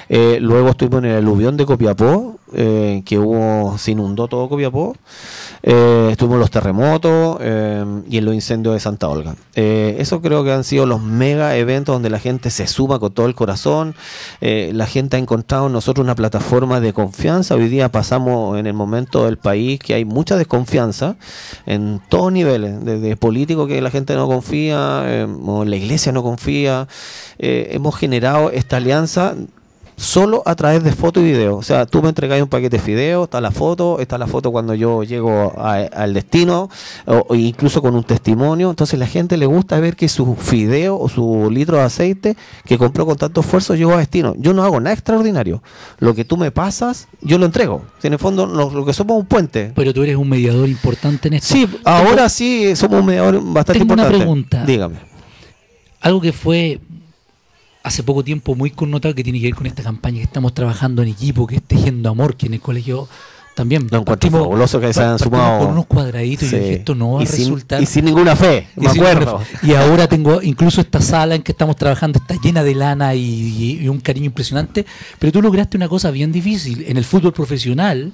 Eh, 0.08 0.38
luego 0.40 0.70
estuvimos 0.70 1.04
en 1.04 1.10
el 1.10 1.16
aluvión 1.18 1.56
de 1.56 1.64
Copiapó, 1.66 2.38
eh, 2.56 3.02
que 3.04 3.18
hubo, 3.18 3.76
se 3.78 3.92
inundó 3.92 4.28
todo 4.28 4.48
Copiapó, 4.48 4.94
Eh, 5.66 6.08
estuvimos 6.10 6.38
los 6.38 6.50
terremotos 6.50 7.38
eh, 7.40 7.82
y 8.10 8.18
en 8.18 8.24
los 8.26 8.34
incendios 8.34 8.74
de 8.74 8.80
Santa 8.80 9.08
Olga. 9.08 9.34
Eh, 9.54 9.96
eso 9.98 10.20
creo 10.20 10.44
que 10.44 10.52
han 10.52 10.62
sido 10.62 10.84
los 10.84 11.00
mega 11.00 11.56
eventos 11.56 11.94
donde 11.94 12.10
la 12.10 12.18
gente 12.18 12.50
se 12.50 12.66
suma 12.66 12.98
con 12.98 13.14
todo 13.14 13.24
el 13.24 13.34
corazón, 13.34 13.94
la 14.40 14.86
gente 14.86 15.16
ha 15.16 15.20
encontrado 15.20 15.68
en 15.68 15.72
nosotros 15.72 16.04
una 16.04 16.14
plataforma 16.14 16.80
de 16.80 16.92
confianza. 16.92 17.54
Hoy 17.54 17.68
día 17.68 17.88
pasamos 17.88 18.58
en 18.58 18.66
el 18.66 18.74
momento 18.74 19.24
del 19.24 19.38
país 19.38 19.78
que 19.78 19.94
hay 19.94 20.04
mucha 20.04 20.36
desconfianza 20.36 21.16
en 21.64 22.02
todos 22.10 22.30
niveles, 22.30 22.84
desde 22.84 23.16
político 23.16 23.66
que 23.66 23.80
la 23.80 23.90
gente 23.90 24.14
no 24.16 24.26
confía, 24.26 25.26
o 25.46 25.64
la 25.64 25.76
iglesia 25.76 26.12
no 26.12 26.22
confía. 26.22 26.88
Hemos 27.38 27.96
generado 27.96 28.50
esta 28.50 28.76
alianza 28.76 29.34
solo 29.96 30.42
a 30.44 30.54
través 30.56 30.82
de 30.82 30.92
foto 30.92 31.20
y 31.20 31.24
video. 31.24 31.56
O 31.56 31.62
sea, 31.62 31.86
tú 31.86 32.02
me 32.02 32.08
entregas 32.08 32.40
un 32.42 32.48
paquete 32.48 32.78
de 32.78 32.82
fideo, 32.82 33.24
está 33.24 33.40
la 33.40 33.50
foto, 33.52 34.00
está 34.00 34.18
la 34.18 34.26
foto 34.26 34.50
cuando 34.50 34.74
yo 34.74 35.02
llego 35.04 35.52
a- 35.56 35.74
al 35.76 36.14
destino, 36.14 36.68
o, 37.06 37.24
o 37.28 37.34
incluso 37.34 37.80
con 37.80 37.94
un 37.94 38.02
testimonio. 38.04 38.70
Entonces 38.70 38.98
la 38.98 39.06
gente 39.06 39.36
le 39.36 39.46
gusta 39.46 39.78
ver 39.80 39.94
que 39.96 40.08
su 40.08 40.34
fideo 40.34 40.98
o 40.98 41.08
su 41.08 41.48
litro 41.50 41.76
de 41.76 41.84
aceite 41.84 42.36
que 42.64 42.76
compró 42.78 43.06
con 43.06 43.16
tanto 43.16 43.40
esfuerzo 43.40 43.74
llegó 43.76 43.92
a 43.94 43.98
destino. 43.98 44.34
Yo 44.36 44.52
no 44.52 44.64
hago 44.64 44.80
nada 44.80 44.94
extraordinario. 44.94 45.62
Lo 45.98 46.14
que 46.14 46.24
tú 46.24 46.36
me 46.36 46.50
pasas, 46.50 47.06
yo 47.20 47.38
lo 47.38 47.46
entrego. 47.46 47.82
Si 48.00 48.08
en 48.08 48.14
el 48.14 48.18
fondo 48.18 48.46
lo, 48.46 48.70
lo 48.70 48.84
que 48.84 48.92
somos 48.92 49.16
un 49.16 49.26
puente. 49.26 49.72
Pero 49.76 49.94
tú 49.94 50.02
eres 50.02 50.16
un 50.16 50.28
mediador 50.28 50.68
importante 50.68 51.28
en 51.28 51.34
esto. 51.34 51.54
Sí, 51.54 51.68
ahora 51.84 52.28
sí 52.28 52.74
somos 52.74 53.00
un 53.00 53.06
mediador 53.06 53.40
bastante 53.42 53.78
tengo 53.80 53.94
una 53.94 54.02
importante. 54.02 54.24
pregunta. 54.24 54.64
Dígame. 54.66 54.96
Algo 56.00 56.20
que 56.20 56.32
fue 56.32 56.80
hace 57.84 58.02
poco 58.02 58.24
tiempo 58.24 58.54
muy 58.56 58.70
connotado 58.70 59.14
que 59.14 59.22
tiene 59.22 59.38
que 59.38 59.46
ver 59.46 59.54
con 59.54 59.66
esta 59.66 59.82
campaña 59.82 60.16
que 60.16 60.24
estamos 60.24 60.54
trabajando 60.54 61.02
en 61.02 61.08
equipo, 61.08 61.46
que 61.46 61.56
es 61.56 61.62
Tejiendo 61.62 62.08
Amor, 62.08 62.34
que 62.36 62.46
en 62.46 62.54
el 62.54 62.60
colegio 62.60 63.08
también 63.54 63.82
encuentro 63.82 64.04
partimos- 64.16 64.40
fabuloso 64.40 64.80
que 64.80 64.92
se 64.92 65.18
sumado. 65.18 65.60
con 65.60 65.68
unos 65.72 65.86
cuadraditos 65.86 66.52
y 66.52 66.56
dije, 66.56 66.72
esto 66.74 66.94
no 66.94 67.12
va 67.12 67.22
y 67.22 67.24
a 67.24 67.28
sin, 67.28 67.38
resultar 67.40 67.82
Y 67.82 67.86
sin 67.86 68.06
ninguna 68.06 68.34
fe, 68.34 68.66
me 68.74 68.86
Y 68.86 68.88
acuerdo. 68.88 69.40
Y 69.62 69.74
ahora 69.74 70.08
tengo 70.08 70.42
incluso 70.42 70.80
esta 70.80 71.00
sala 71.00 71.34
en 71.36 71.42
que 71.42 71.52
estamos 71.52 71.76
trabajando, 71.76 72.18
está 72.18 72.34
llena 72.42 72.64
de 72.64 72.74
lana 72.74 73.14
y, 73.14 73.86
un 73.88 74.00
cariño 74.00 74.26
impresionante. 74.26 74.84
Pero 75.18 75.30
tú 75.30 75.40
lograste 75.40 75.76
una 75.76 75.88
cosa 75.88 76.10
bien 76.10 76.32
difícil. 76.32 76.84
En 76.88 76.96
el 76.96 77.04
fútbol 77.04 77.32
profesional, 77.32 78.12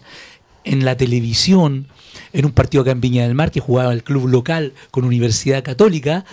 en 0.65 0.85
la 0.85 0.97
televisión, 0.97 1.87
en 2.35 2.45
un 2.45 2.53
partido 2.53 2.83
acá 2.83 2.91
en 2.91 3.01
Viña 3.01 3.23
del 3.23 3.35
Mar 3.35 3.51
que 3.51 3.61
jugaba 3.61 3.95
el 3.95 4.03
club 4.03 4.29
local 4.29 4.75
con 4.91 5.05
Universidad 5.05 5.63
Católica, 5.63 6.25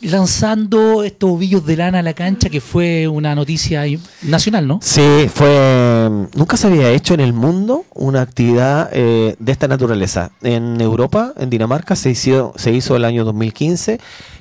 lanzando 0.00 1.02
estos 1.04 1.30
ovillos 1.30 1.64
de 1.66 1.76
lana 1.76 2.00
a 2.00 2.02
la 2.02 2.14
cancha, 2.14 2.48
que 2.48 2.60
fue 2.60 3.08
una 3.08 3.34
noticia 3.34 3.84
nacional, 4.22 4.66
¿no? 4.66 4.80
Sí, 4.82 5.28
fue. 5.32 6.10
Nunca 6.34 6.56
se 6.56 6.66
había 6.66 6.90
hecho 6.90 7.14
en 7.14 7.20
el 7.20 7.32
mundo 7.32 7.84
una 7.94 8.20
actividad 8.20 8.90
eh, 8.92 9.36
de 9.38 9.52
esta 9.52 9.68
naturaleza. 9.68 10.30
En 10.42 10.80
Europa, 10.80 11.32
en 11.36 11.50
Dinamarca, 11.50 11.96
se 11.96 12.10
hizo, 12.10 12.52
se 12.56 12.72
hizo 12.72 12.96
el 12.96 13.04
año 13.04 13.24
2015 13.24 14.00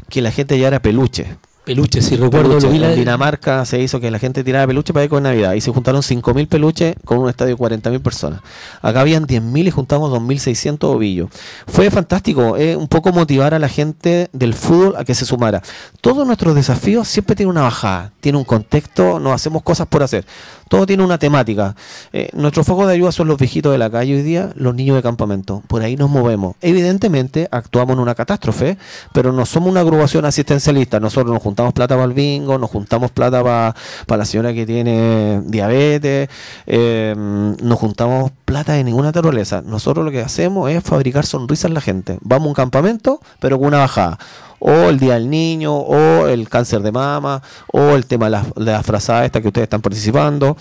que 0.09 0.21
la 0.21 0.31
gente 0.31 0.59
ya 0.59 0.67
era 0.67 0.81
peluche. 0.81 1.38
Peluche, 1.65 2.01
si 2.01 2.15
recuerdo, 2.15 2.50
Peluche. 2.50 2.67
lo 2.67 2.74
vi 2.74 2.79
la- 2.79 2.91
En 2.93 3.00
Dinamarca 3.00 3.65
se 3.65 3.79
hizo 3.81 4.00
que 4.00 4.12
la 4.12 4.19
gente 4.19 4.43
tirara 4.43 4.67
peluche 4.67 4.93
para 4.93 5.03
ir 5.05 5.10
con 5.10 5.24
Navidad 5.24 5.53
y 5.53 5.62
se 5.62 5.72
juntaron 5.72 6.03
5.000 6.03 6.48
peluches 6.48 6.95
con 7.03 7.17
un 7.17 7.27
estadio 7.29 7.55
de 7.55 7.57
40.000 7.57 8.00
personas. 8.01 8.41
Acá 8.84 9.01
habían 9.01 9.25
10.000 9.25 9.67
y 9.67 9.72
juntamos 9.72 10.12
2.600 10.12 10.84
ovillos. 10.93 11.29
Fue 11.67 11.89
fantástico, 11.89 12.55
eh, 12.55 12.75
un 12.75 12.88
poco 12.88 13.12
motivar 13.12 13.55
a 13.55 13.60
la 13.60 13.67
gente 13.67 14.29
del 14.31 14.53
fútbol 14.53 14.95
a 14.95 15.03
que 15.03 15.15
se 15.15 15.25
sumara. 15.25 15.63
Todos 16.01 16.27
nuestros 16.27 16.53
desafíos 16.53 17.07
siempre 17.07 17.36
tienen 17.36 17.50
una 17.50 17.62
bajada, 17.63 18.12
tiene 18.22 18.38
un 18.38 18.43
contexto, 18.45 19.19
no 19.19 19.34
hacemos 19.34 19.63
cosas 19.63 19.88
por 19.88 20.03
hacer. 20.03 20.24
Todo 20.69 20.86
tiene 20.86 21.03
una 21.03 21.17
temática. 21.17 21.75
Eh, 22.13 22.29
nuestro 22.34 22.63
foco 22.63 22.86
de 22.88 22.93
ayuda 22.93 23.12
son 23.12 23.27
los 23.27 23.38
viejitos 23.39 23.72
de 23.72 23.77
la 23.79 23.89
calle 23.89 24.15
hoy 24.15 24.22
día, 24.24 24.51
los 24.55 24.75
niños 24.75 24.95
de 24.95 25.01
campamento. 25.03 25.63
Por 25.67 25.81
ahí 25.81 25.95
nos 25.95 26.10
movemos. 26.10 26.55
Evidentemente 26.62 27.48
actuamos 27.51 27.93
en 27.95 28.00
una 28.01 28.13
catástrofe, 28.15 28.77
pero 29.13 29.31
no 29.31 29.45
somos 29.45 29.69
una 29.72 29.81
agrupación 29.81 30.25
asistencialista. 30.25 31.00
Nosotros 31.00 31.34
nos 31.34 31.41
juntamos 31.41 31.54
plata 31.55 31.95
para 31.95 32.05
el 32.05 32.13
bingo, 32.13 32.57
nos 32.57 32.69
juntamos 32.69 33.12
plata 33.12 33.43
para 33.43 34.17
la 34.17 34.25
señora 34.25 34.53
que 34.53 34.65
tiene 34.65 35.41
diabetes, 35.45 36.29
eh, 36.67 37.13
nos 37.15 37.79
juntamos 37.79 38.31
plata 38.45 38.74
de 38.74 38.83
ninguna 38.83 39.07
naturaleza. 39.07 39.62
Nosotros 39.62 40.05
lo 40.05 40.12
que 40.12 40.21
hacemos 40.21 40.69
es 40.69 40.83
fabricar 40.83 41.25
sonrisas 41.25 41.65
en 41.65 41.74
la 41.74 41.81
gente. 41.81 42.17
Vamos 42.21 42.45
a 42.45 42.50
un 42.50 42.55
campamento, 42.55 43.19
pero 43.39 43.57
con 43.57 43.67
una 43.67 43.79
bajada 43.79 44.19
o 44.59 44.71
el 44.89 45.00
Día 45.00 45.15
del 45.15 45.29
Niño, 45.29 45.75
o 45.75 46.27
el 46.27 46.50
cáncer 46.50 46.81
de 46.81 46.91
mama, 46.91 47.41
o 47.71 47.91
el 47.91 48.05
tema 48.05 48.25
de 48.25 48.31
las, 48.31 48.53
de 48.53 48.65
las 48.65 48.85
frazadas 48.85 49.25
estas 49.25 49.41
que 49.41 49.50
ustedes 49.50 49.65
están 49.65 49.81
participando. 49.81 50.57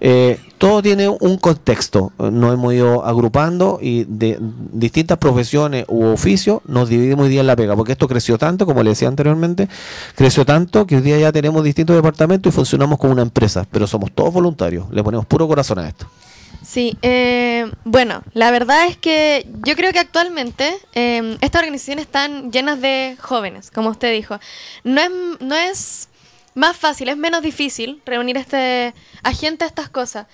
Eh, 0.00 0.38
todo 0.58 0.82
tiene 0.82 1.08
un 1.08 1.36
contexto. 1.38 2.12
Nos 2.18 2.54
hemos 2.54 2.72
ido 2.72 3.04
agrupando 3.04 3.78
y 3.82 4.04
de 4.04 4.38
distintas 4.40 5.18
profesiones 5.18 5.84
u 5.88 6.04
oficios 6.06 6.60
nos 6.66 6.88
dividimos 6.88 7.24
hoy 7.24 7.30
día 7.30 7.40
en 7.40 7.46
la 7.46 7.56
pega, 7.56 7.76
porque 7.76 7.92
esto 7.92 8.08
creció 8.08 8.38
tanto, 8.38 8.64
como 8.64 8.82
le 8.82 8.90
decía 8.90 9.08
anteriormente, 9.08 9.68
creció 10.14 10.44
tanto 10.44 10.86
que 10.86 10.96
hoy 10.96 11.02
día 11.02 11.18
ya 11.18 11.32
tenemos 11.32 11.62
distintos 11.64 11.96
departamentos 11.96 12.52
y 12.52 12.56
funcionamos 12.56 12.98
como 12.98 13.12
una 13.12 13.22
empresa, 13.22 13.66
pero 13.70 13.86
somos 13.86 14.12
todos 14.12 14.32
voluntarios, 14.32 14.86
le 14.90 15.02
ponemos 15.02 15.26
puro 15.26 15.46
corazón 15.46 15.78
a 15.80 15.88
esto. 15.88 16.06
Sí, 16.64 16.96
eh, 17.02 17.70
bueno, 17.84 18.22
la 18.32 18.50
verdad 18.50 18.86
es 18.86 18.96
que 18.96 19.46
yo 19.64 19.76
creo 19.76 19.92
que 19.92 19.98
actualmente 19.98 20.74
eh, 20.94 21.36
estas 21.40 21.60
organizaciones 21.60 22.06
están 22.06 22.50
llenas 22.50 22.80
de 22.80 23.16
jóvenes, 23.20 23.70
como 23.70 23.90
usted 23.90 24.12
dijo. 24.12 24.38
No 24.82 25.00
es, 25.00 25.10
no 25.40 25.54
es 25.54 26.08
más 26.54 26.76
fácil, 26.76 27.08
es 27.08 27.16
menos 27.16 27.42
difícil 27.42 28.00
reunir 28.06 28.38
este, 28.38 28.94
a 29.22 29.32
gente 29.32 29.64
a 29.64 29.68
estas 29.68 29.90
cosas. 29.90 30.26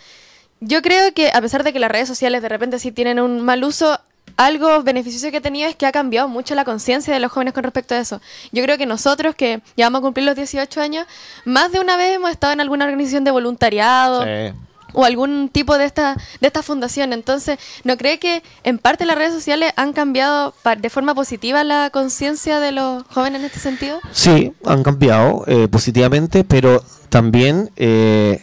Yo 0.61 0.83
creo 0.83 1.13
que 1.15 1.31
a 1.33 1.41
pesar 1.41 1.65
de 1.65 1.73
que 1.73 1.81
las 1.81 1.91
redes 1.91 2.07
sociales 2.07 2.43
de 2.43 2.49
repente 2.49 2.79
sí 2.79 2.93
tienen 2.93 3.19
un 3.19 3.41
mal 3.41 3.65
uso, 3.65 3.99
algo 4.37 4.83
beneficioso 4.83 5.31
que 5.31 5.39
ha 5.39 5.43
tenido 5.43 5.69
es 5.69 5.75
que 5.75 5.87
ha 5.87 5.93
cambiado 5.93 6.29
mucho 6.29 6.55
la 6.55 6.65
conciencia 6.65 7.13
de 7.13 7.19
los 7.19 7.33
jóvenes 7.33 7.55
con 7.55 7.65
respecto 7.65 7.95
a 7.95 7.99
eso. 7.99 8.21
Yo 8.53 8.63
creo 8.63 8.79
que 8.79 8.87
nosotros, 8.87 9.35
que 9.35 9.63
ya 9.77 9.87
vamos 9.87 9.99
a 9.99 10.03
cumplir 10.03 10.27
los 10.27 10.37
18 10.37 10.81
años, 10.81 11.07
más 11.45 11.73
de 11.73 11.81
una 11.81 11.97
vez 11.97 12.15
hemos 12.15 12.31
estado 12.31 12.53
en 12.53 12.61
alguna 12.61 12.85
organización 12.85 13.25
de 13.25 13.33
voluntariado 13.33 14.25
o 14.93 15.05
algún 15.05 15.49
tipo 15.49 15.79
de 15.79 15.85
esta, 15.85 16.17
de 16.41 16.47
esta 16.47 16.63
fundación. 16.63 17.13
Entonces, 17.13 17.59
¿no 17.85 17.97
cree 17.97 18.19
que 18.19 18.43
en 18.65 18.79
parte 18.79 19.05
las 19.07 19.17
redes 19.17 19.35
sociales 19.35 19.73
han 19.77 19.93
cambiado 19.93 20.55
de 20.79 20.91
forma 20.91 21.15
positiva 21.15 21.65
la 21.65 21.91
conciencia 21.91 22.61
de 22.61 22.73
los 22.73 23.03
jóvenes 23.05 23.41
en 23.41 23.47
este 23.47 23.61
sentido? 23.61 24.01
Sí, 24.13 24.53
han 24.65 24.83
cambiado 24.83 25.45
eh, 25.47 25.69
positivamente, 25.69 26.45
pero 26.45 26.83
también 27.09 27.71
eh, 27.77 28.41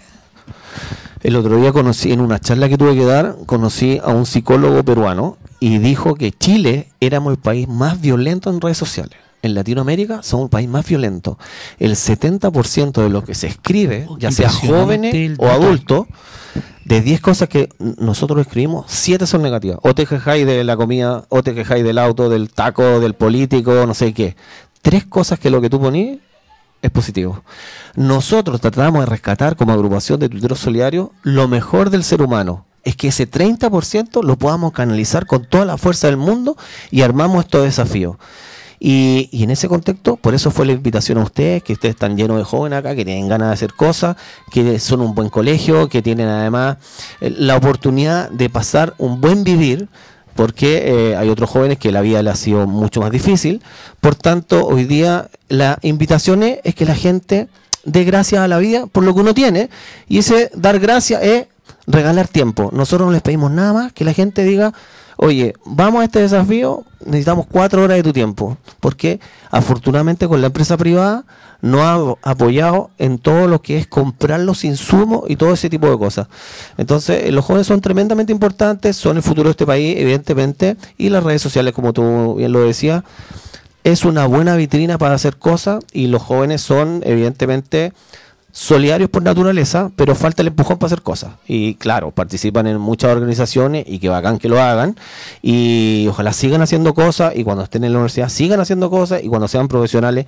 el 1.21 1.35
otro 1.35 1.57
día 1.57 1.71
conocí, 1.71 2.11
en 2.11 2.21
una 2.21 2.39
charla 2.39 2.69
que 2.69 2.77
tuve 2.77 2.95
que 2.95 3.05
dar, 3.05 3.35
conocí 3.45 3.99
a 4.03 4.09
un 4.09 4.25
psicólogo 4.25 4.83
peruano 4.83 5.37
y 5.59 5.79
dijo 5.79 6.15
que 6.15 6.31
Chile 6.31 6.89
éramos 6.99 7.31
el 7.31 7.39
país 7.39 7.67
más 7.67 7.99
violento 7.99 8.49
en 8.49 8.61
redes 8.61 8.77
sociales. 8.77 9.17
En 9.47 9.55
Latinoamérica 9.55 10.23
somos 10.23 10.45
el 10.45 10.49
país 10.49 10.67
más 10.67 10.85
violento. 10.85 11.39
El 11.79 11.91
70% 11.95 13.01
de 13.01 13.09
lo 13.09 13.23
que 13.23 13.33
se 13.33 13.47
escribe, 13.47 14.05
Oh, 14.09 14.17
ya 14.17 14.29
sea 14.29 14.49
jóvenes 14.49 15.37
o 15.39 15.47
adultos, 15.47 16.05
de 16.83 17.01
10 17.01 17.21
cosas 17.21 17.47
que 17.47 17.69
nosotros 17.97 18.41
escribimos, 18.41 18.85
7 18.89 19.25
son 19.25 19.41
negativas. 19.41 19.79
O 19.83 19.95
te 19.95 20.05
quejáis 20.05 20.45
de 20.45 20.65
la 20.65 20.75
comida, 20.75 21.23
o 21.29 21.43
te 21.43 21.55
quejáis 21.55 21.85
del 21.85 21.97
auto, 21.97 22.29
del 22.29 22.49
taco, 22.49 22.99
del 22.99 23.13
político, 23.13 23.85
no 23.85 23.93
sé 23.93 24.13
qué. 24.13 24.35
Tres 24.81 25.05
cosas 25.05 25.39
que 25.39 25.49
lo 25.49 25.61
que 25.61 25.69
tú 25.69 25.79
ponís 25.79 26.19
es 26.81 26.91
positivo. 26.91 27.41
Nosotros 27.95 28.59
tratamos 28.59 29.01
de 29.01 29.05
rescatar 29.05 29.55
como 29.55 29.71
agrupación 29.71 30.19
de 30.19 30.27
tuiteros 30.27 30.59
solidarios 30.59 31.09
lo 31.23 31.47
mejor 31.47 31.89
del 31.89 32.03
ser 32.03 32.21
humano. 32.21 32.65
Es 32.83 32.97
que 32.97 33.09
ese 33.09 33.29
30% 33.29 34.23
lo 34.23 34.37
podamos 34.37 34.73
canalizar 34.73 35.25
con 35.25 35.45
toda 35.45 35.63
la 35.63 35.77
fuerza 35.77 36.07
del 36.07 36.17
mundo 36.17 36.57
y 36.91 37.01
armamos 37.01 37.45
estos 37.45 37.63
desafíos. 37.63 38.17
Y, 38.79 39.29
y 39.31 39.43
en 39.43 39.49
ese 39.49 39.67
contexto, 39.67 40.17
por 40.17 40.35
eso 40.35 40.51
fue 40.51 40.65
la 40.65 40.73
invitación 40.73 41.17
a 41.17 41.23
ustedes, 41.23 41.63
que 41.63 41.73
ustedes 41.73 41.95
están 41.95 42.15
llenos 42.15 42.37
de 42.37 42.43
jóvenes 42.43 42.79
acá, 42.79 42.95
que 42.95 43.03
tienen 43.03 43.27
ganas 43.27 43.49
de 43.49 43.53
hacer 43.53 43.73
cosas, 43.73 44.17
que 44.51 44.79
son 44.79 45.01
un 45.01 45.15
buen 45.15 45.29
colegio, 45.29 45.89
que 45.89 46.01
tienen 46.01 46.27
además 46.27 46.77
eh, 47.19 47.33
la 47.35 47.55
oportunidad 47.55 48.29
de 48.29 48.49
pasar 48.49 48.93
un 48.97 49.19
buen 49.19 49.43
vivir, 49.43 49.87
porque 50.35 50.83
eh, 50.85 51.15
hay 51.15 51.29
otros 51.29 51.49
jóvenes 51.49 51.79
que 51.79 51.91
la 51.91 52.01
vida 52.01 52.21
les 52.21 52.33
ha 52.33 52.35
sido 52.35 52.67
mucho 52.67 53.01
más 53.01 53.11
difícil. 53.11 53.63
Por 53.99 54.13
tanto, 54.13 54.67
hoy 54.67 54.85
día 54.85 55.29
la 55.49 55.79
invitación 55.81 56.43
es, 56.43 56.59
es 56.63 56.75
que 56.75 56.85
la 56.85 56.95
gente 56.95 57.47
dé 57.83 58.03
gracias 58.03 58.41
a 58.41 58.47
la 58.47 58.59
vida 58.59 58.85
por 58.85 59.03
lo 59.03 59.15
que 59.15 59.21
uno 59.21 59.33
tiene, 59.33 59.69
y 60.07 60.19
ese 60.19 60.51
dar 60.53 60.79
gracias 60.79 61.23
es 61.23 61.47
regalar 61.87 62.27
tiempo. 62.27 62.69
Nosotros 62.71 63.07
no 63.07 63.13
les 63.13 63.23
pedimos 63.23 63.49
nada 63.49 63.73
más 63.73 63.93
que 63.93 64.05
la 64.05 64.13
gente 64.13 64.43
diga, 64.43 64.73
oye, 65.17 65.53
vamos 65.65 66.01
a 66.01 66.05
este 66.05 66.21
desafío, 66.21 66.83
necesitamos 67.05 67.45
cuatro 67.51 67.83
horas 67.83 67.97
de 67.97 68.03
tu 68.03 68.13
tiempo, 68.13 68.57
porque 68.79 69.19
afortunadamente 69.51 70.27
con 70.27 70.41
la 70.41 70.47
empresa 70.47 70.77
privada 70.77 71.25
nos 71.61 71.81
ha 71.81 72.29
apoyado 72.29 72.91
en 72.99 73.17
todo 73.17 73.47
lo 73.47 73.61
que 73.61 73.77
es 73.77 73.87
comprar 73.87 74.39
los 74.39 74.63
insumos 74.63 75.23
y 75.27 75.35
todo 75.35 75.53
ese 75.53 75.69
tipo 75.69 75.89
de 75.89 75.97
cosas. 75.97 76.27
Entonces, 76.77 77.25
eh, 77.25 77.31
los 77.31 77.43
jóvenes 77.45 77.67
son 77.67 77.81
tremendamente 77.81 78.31
importantes, 78.31 78.95
son 78.95 79.17
el 79.17 79.23
futuro 79.23 79.49
de 79.49 79.51
este 79.51 79.65
país, 79.65 79.95
evidentemente, 79.97 80.77
y 80.97 81.09
las 81.09 81.23
redes 81.23 81.41
sociales, 81.41 81.73
como 81.73 81.93
tú 81.93 82.35
bien 82.35 82.51
lo 82.51 82.61
decías, 82.61 83.03
es 83.83 84.05
una 84.05 84.27
buena 84.27 84.55
vitrina 84.55 84.97
para 84.97 85.15
hacer 85.15 85.37
cosas 85.37 85.83
y 85.93 86.07
los 86.07 86.21
jóvenes 86.21 86.61
son, 86.61 87.01
evidentemente, 87.05 87.93
solidarios 88.57 89.11
por 89.11 89.21
naturaleza, 89.21 89.91
pero 89.95 90.15
falta 90.15 90.41
el 90.41 90.47
empujón 90.47 90.79
para 90.79 90.87
hacer 90.87 91.03
cosas. 91.03 91.33
Y 91.47 91.75
claro, 91.75 92.09
participan 92.09 92.65
en 92.65 92.79
muchas 92.79 93.11
organizaciones 93.11 93.85
y 93.87 93.99
que 93.99 94.09
bacán 94.09 94.39
que 94.39 94.49
lo 94.49 94.59
hagan. 94.59 94.95
Y 95.43 96.07
ojalá 96.09 96.33
sigan 96.33 96.63
haciendo 96.63 96.95
cosas 96.95 97.35
y 97.35 97.43
cuando 97.43 97.63
estén 97.63 97.83
en 97.83 97.91
la 97.91 97.99
universidad 97.99 98.29
sigan 98.29 98.59
haciendo 98.59 98.89
cosas 98.89 99.23
y 99.23 99.27
cuando 99.27 99.47
sean 99.47 99.67
profesionales 99.67 100.25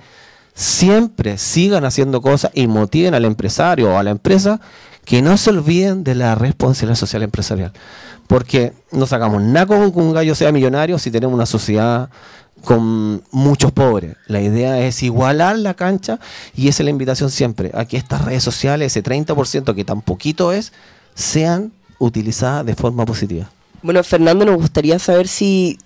siempre 0.54 1.38
sigan 1.38 1.84
haciendo 1.84 2.20
cosas 2.20 2.52
y 2.54 2.68
motiven 2.68 3.14
al 3.14 3.24
empresario 3.24 3.90
o 3.90 3.98
a 3.98 4.04
la 4.04 4.10
empresa 4.10 4.60
que 5.10 5.22
no 5.22 5.36
se 5.36 5.50
olviden 5.50 6.04
de 6.04 6.14
la 6.14 6.36
responsabilidad 6.36 6.94
social 6.94 7.24
empresarial. 7.24 7.72
Porque 8.28 8.74
no 8.92 9.08
sacamos 9.08 9.42
nada 9.42 9.66
con 9.66 9.90
que 9.90 9.98
un 9.98 10.12
gallo 10.12 10.36
sea 10.36 10.52
millonario 10.52 11.00
si 11.00 11.10
tenemos 11.10 11.34
una 11.34 11.46
sociedad 11.46 12.10
con 12.62 13.20
muchos 13.32 13.72
pobres. 13.72 14.14
La 14.28 14.40
idea 14.40 14.78
es 14.78 15.02
igualar 15.02 15.58
la 15.58 15.74
cancha 15.74 16.20
y 16.54 16.68
esa 16.68 16.82
es 16.82 16.84
la 16.84 16.90
invitación 16.90 17.28
siempre, 17.28 17.72
a 17.74 17.86
que 17.86 17.96
estas 17.96 18.24
redes 18.24 18.44
sociales, 18.44 18.96
ese 18.96 19.02
30% 19.02 19.74
que 19.74 19.84
tan 19.84 20.00
poquito 20.00 20.52
es, 20.52 20.72
sean 21.16 21.72
utilizadas 21.98 22.64
de 22.64 22.76
forma 22.76 23.04
positiva. 23.04 23.50
Bueno, 23.82 24.04
Fernando, 24.04 24.44
nos 24.44 24.58
gustaría 24.58 25.00
saber 25.00 25.26
si 25.26 25.76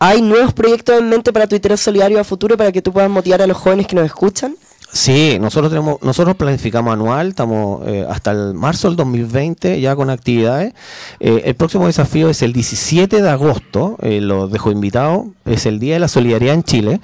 hay 0.00 0.20
nuevos 0.20 0.52
proyectos 0.52 0.98
en 0.98 1.10
mente 1.10 1.32
para 1.32 1.46
Twitter 1.46 1.78
Solidario 1.78 2.18
a 2.18 2.24
futuro 2.24 2.56
para 2.56 2.72
que 2.72 2.82
tú 2.82 2.92
puedas 2.92 3.08
motivar 3.08 3.40
a 3.40 3.46
los 3.46 3.56
jóvenes 3.56 3.86
que 3.86 3.94
nos 3.94 4.06
escuchan. 4.06 4.56
Sí, 4.94 5.38
nosotros 5.40 5.72
tenemos, 5.72 6.00
nosotros 6.02 6.36
planificamos 6.36 6.92
anual, 6.92 7.30
estamos 7.30 7.84
eh, 7.84 8.06
hasta 8.08 8.30
el 8.30 8.54
marzo 8.54 8.86
del 8.86 8.96
2020 8.96 9.80
ya 9.80 9.96
con 9.96 10.08
actividades. 10.08 10.72
Eh, 11.18 11.42
el 11.46 11.56
próximo 11.56 11.88
desafío 11.88 12.30
es 12.30 12.42
el 12.42 12.52
17 12.52 13.20
de 13.20 13.28
agosto, 13.28 13.96
eh, 14.00 14.20
lo 14.20 14.46
dejo 14.46 14.70
invitado, 14.70 15.26
es 15.46 15.66
el 15.66 15.80
Día 15.80 15.94
de 15.94 15.98
la 15.98 16.06
Solidaridad 16.06 16.54
en 16.54 16.62
Chile. 16.62 17.00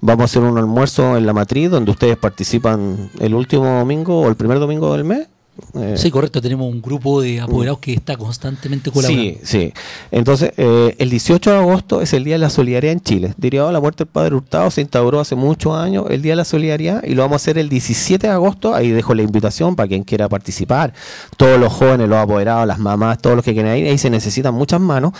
Vamos 0.00 0.22
a 0.22 0.24
hacer 0.24 0.42
un 0.42 0.56
almuerzo 0.56 1.18
en 1.18 1.26
la 1.26 1.34
matriz 1.34 1.70
donde 1.70 1.90
ustedes 1.90 2.16
participan 2.16 3.10
el 3.20 3.34
último 3.34 3.66
domingo 3.66 4.22
o 4.22 4.28
el 4.30 4.36
primer 4.36 4.58
domingo 4.58 4.90
del 4.94 5.04
mes. 5.04 5.28
Eh, 5.74 5.94
Sí, 5.96 6.10
correcto, 6.10 6.40
tenemos 6.40 6.70
un 6.72 6.82
grupo 6.82 7.20
de 7.20 7.40
apoderados 7.40 7.78
que 7.78 7.92
está 7.92 8.16
constantemente 8.16 8.90
colaborando. 8.90 9.22
Sí, 9.22 9.40
sí. 9.42 9.72
Entonces, 10.10 10.52
eh, 10.56 10.94
el 10.98 11.10
18 11.10 11.50
de 11.50 11.56
agosto 11.56 12.00
es 12.00 12.12
el 12.12 12.24
Día 12.24 12.34
de 12.34 12.38
la 12.40 12.50
Solidaridad 12.50 12.92
en 12.92 13.00
Chile. 13.00 13.34
Derivado 13.36 13.68
de 13.68 13.72
la 13.72 13.80
muerte 13.80 14.04
del 14.04 14.12
padre 14.12 14.34
Hurtado, 14.34 14.70
se 14.70 14.80
instauró 14.80 15.20
hace 15.20 15.34
muchos 15.34 15.74
años 15.76 16.06
el 16.10 16.22
Día 16.22 16.32
de 16.32 16.36
la 16.36 16.44
Solidaridad 16.44 17.02
y 17.04 17.14
lo 17.14 17.22
vamos 17.22 17.34
a 17.34 17.36
hacer 17.36 17.58
el 17.58 17.68
17 17.68 18.26
de 18.26 18.32
agosto. 18.32 18.74
Ahí 18.74 18.90
dejo 18.90 19.14
la 19.14 19.22
invitación 19.22 19.76
para 19.76 19.88
quien 19.88 20.02
quiera 20.02 20.28
participar. 20.28 20.92
Todos 21.36 21.58
los 21.58 21.72
jóvenes, 21.72 22.08
los 22.08 22.18
apoderados, 22.18 22.66
las 22.66 22.78
mamás, 22.78 23.18
todos 23.18 23.36
los 23.36 23.44
que 23.44 23.52
quieran 23.52 23.76
ir. 23.76 23.86
Ahí 23.86 23.98
se 23.98 24.10
necesitan 24.10 24.54
muchas 24.54 24.80
manos. 24.80 25.12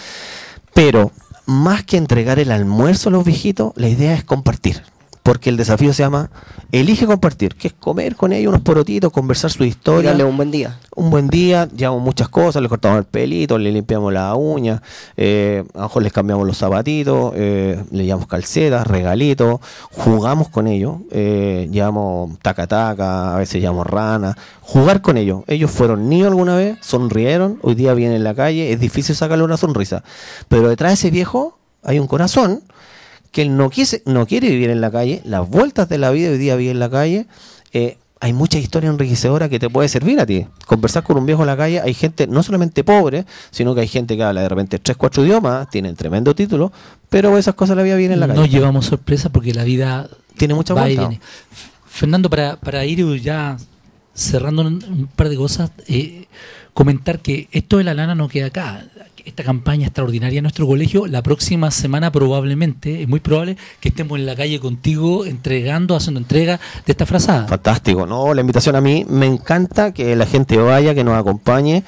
Pero 0.72 1.12
más 1.46 1.84
que 1.84 1.96
entregar 1.96 2.38
el 2.38 2.50
almuerzo 2.50 3.08
a 3.08 3.12
los 3.12 3.24
viejitos, 3.24 3.72
la 3.76 3.88
idea 3.88 4.14
es 4.14 4.24
compartir. 4.24 4.82
Porque 5.24 5.48
el 5.48 5.56
desafío 5.56 5.94
se 5.94 6.02
llama 6.02 6.30
Elige 6.70 7.06
compartir, 7.06 7.54
que 7.54 7.68
es 7.68 7.72
comer 7.72 8.14
con 8.14 8.34
ellos 8.34 8.50
unos 8.50 8.60
porotitos, 8.60 9.10
conversar 9.10 9.50
su 9.50 9.64
Y 9.64 9.68
historia 9.68 10.10
darle 10.10 10.24
un 10.24 10.36
buen 10.36 10.50
día. 10.50 10.78
un 10.94 11.08
buen 11.08 11.28
día, 11.28 11.66
llevamos 11.74 12.02
muchas 12.02 12.28
cosas, 12.28 12.60
le 12.60 12.68
cortamos 12.68 12.98
el 12.98 13.04
pelito, 13.04 13.56
le 13.56 13.72
limpiamos 13.72 14.12
la 14.12 14.34
uña, 14.34 14.82
eh, 15.16 15.64
a 15.72 15.78
lo 15.78 15.82
mejor 15.84 16.02
les 16.02 16.12
cambiamos 16.12 16.46
los 16.46 16.58
zapatitos, 16.58 17.32
eh, 17.36 17.82
le 17.90 18.04
llevamos 18.04 18.26
calcetas, 18.26 18.86
regalitos, 18.86 19.60
jugamos 19.92 20.50
con 20.50 20.66
ellos, 20.66 20.96
eh, 21.10 21.70
llevamos 21.72 22.38
taca-taca, 22.40 23.34
a 23.34 23.38
veces 23.38 23.62
llevamos 23.62 23.86
rana, 23.86 24.36
jugar 24.60 25.00
con 25.00 25.16
ellos. 25.16 25.42
Ellos 25.46 25.70
fueron 25.70 26.10
niños 26.10 26.28
alguna 26.28 26.54
vez, 26.54 26.76
sonrieron, 26.82 27.58
hoy 27.62 27.74
día 27.74 27.94
vienen 27.94 28.18
en 28.18 28.24
la 28.24 28.34
calle, 28.34 28.74
es 28.74 28.78
difícil 28.78 29.16
sacarle 29.16 29.44
una 29.44 29.56
sonrisa, 29.56 30.04
pero 30.48 30.68
detrás 30.68 30.90
de 30.90 30.94
ese 30.94 31.10
viejo 31.10 31.56
hay 31.82 31.98
un 31.98 32.08
corazón 32.08 32.62
que 33.34 33.42
él 33.42 33.56
no, 33.56 33.68
quise, 33.68 34.00
no 34.06 34.26
quiere 34.28 34.48
vivir 34.48 34.70
en 34.70 34.80
la 34.80 34.92
calle, 34.92 35.20
las 35.24 35.46
vueltas 35.48 35.88
de 35.88 35.98
la 35.98 36.12
vida 36.12 36.30
hoy 36.30 36.38
día 36.38 36.54
vive 36.54 36.70
en 36.70 36.78
la 36.78 36.88
calle, 36.88 37.26
eh, 37.72 37.98
hay 38.20 38.32
mucha 38.32 38.58
historia 38.58 38.88
enriquecedora 38.90 39.48
que 39.48 39.58
te 39.58 39.68
puede 39.68 39.88
servir 39.88 40.20
a 40.20 40.24
ti. 40.24 40.46
Conversar 40.66 41.02
con 41.02 41.18
un 41.18 41.26
viejo 41.26 41.42
en 41.42 41.48
la 41.48 41.56
calle, 41.56 41.80
hay 41.80 41.94
gente 41.94 42.28
no 42.28 42.44
solamente 42.44 42.84
pobre, 42.84 43.26
sino 43.50 43.74
que 43.74 43.80
hay 43.80 43.88
gente 43.88 44.16
que 44.16 44.22
habla 44.22 44.42
de 44.42 44.48
repente 44.48 44.78
tres, 44.78 44.96
cuatro 44.96 45.24
idiomas, 45.24 45.68
tienen 45.68 45.96
tremendo 45.96 46.32
título, 46.32 46.72
pero 47.10 47.36
esas 47.36 47.54
cosas 47.56 47.76
la 47.76 47.82
vida 47.82 47.96
viene 47.96 48.14
en 48.14 48.20
la 48.20 48.28
no 48.28 48.36
calle. 48.36 48.48
llevamos 48.48 48.86
sorpresa 48.86 49.30
porque 49.30 49.52
la 49.52 49.64
vida 49.64 50.08
Tiene 50.36 50.54
mucha 50.54 50.72
va 50.72 50.88
y 50.88 50.96
viene. 50.96 51.20
Fernando, 51.86 52.30
para, 52.30 52.54
para 52.54 52.84
ir 52.84 53.04
ya 53.20 53.56
cerrando 54.14 54.62
un, 54.62 54.84
un 54.88 55.06
par 55.08 55.28
de 55.28 55.36
cosas, 55.36 55.72
eh, 55.88 56.26
comentar 56.72 57.18
que 57.18 57.48
esto 57.50 57.78
de 57.78 57.84
la 57.84 57.94
lana 57.94 58.14
no 58.14 58.28
queda 58.28 58.46
acá. 58.46 58.84
Esta 59.24 59.42
campaña 59.42 59.86
extraordinaria 59.86 60.38
en 60.38 60.42
nuestro 60.42 60.66
colegio, 60.66 61.06
la 61.06 61.22
próxima 61.22 61.70
semana 61.70 62.12
probablemente, 62.12 63.00
es 63.00 63.08
muy 63.08 63.20
probable 63.20 63.56
que 63.80 63.88
estemos 63.88 64.18
en 64.18 64.26
la 64.26 64.36
calle 64.36 64.60
contigo 64.60 65.24
entregando, 65.24 65.96
haciendo 65.96 66.20
entrega 66.20 66.60
de 66.84 66.92
esta 66.92 67.06
frazada. 67.06 67.48
Fantástico, 67.48 68.04
¿no? 68.04 68.34
La 68.34 68.42
invitación 68.42 68.76
a 68.76 68.82
mí, 68.82 69.06
me 69.08 69.24
encanta 69.24 69.94
que 69.94 70.14
la 70.14 70.26
gente 70.26 70.58
vaya, 70.58 70.94
que 70.94 71.04
nos 71.04 71.18
acompañe, 71.18 71.84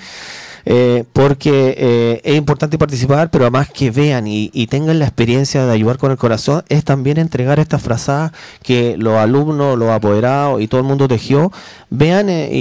eh, 0.68 1.04
porque 1.12 1.76
eh, 1.78 2.20
es 2.24 2.36
importante 2.36 2.76
participar, 2.76 3.30
pero 3.30 3.44
además 3.44 3.70
que 3.72 3.92
vean 3.92 4.26
y, 4.26 4.48
tengan 4.66 4.98
la 4.98 5.04
experiencia 5.06 5.64
de 5.64 5.72
ayudar 5.72 5.96
con 5.96 6.10
el 6.10 6.16
corazón, 6.18 6.64
es 6.68 6.84
también 6.84 7.18
entregar 7.18 7.60
estas 7.60 7.80
frazadas 7.80 8.32
que 8.64 8.96
los 8.98 9.14
alumnos, 9.14 9.78
los 9.78 9.90
apoderados 9.90 10.60
y 10.60 10.66
todo 10.66 10.80
el 10.80 10.86
mundo 10.88 11.06
tejió, 11.06 11.52
vean 11.88 12.28
eh, 12.28 12.48
y, 12.52 12.56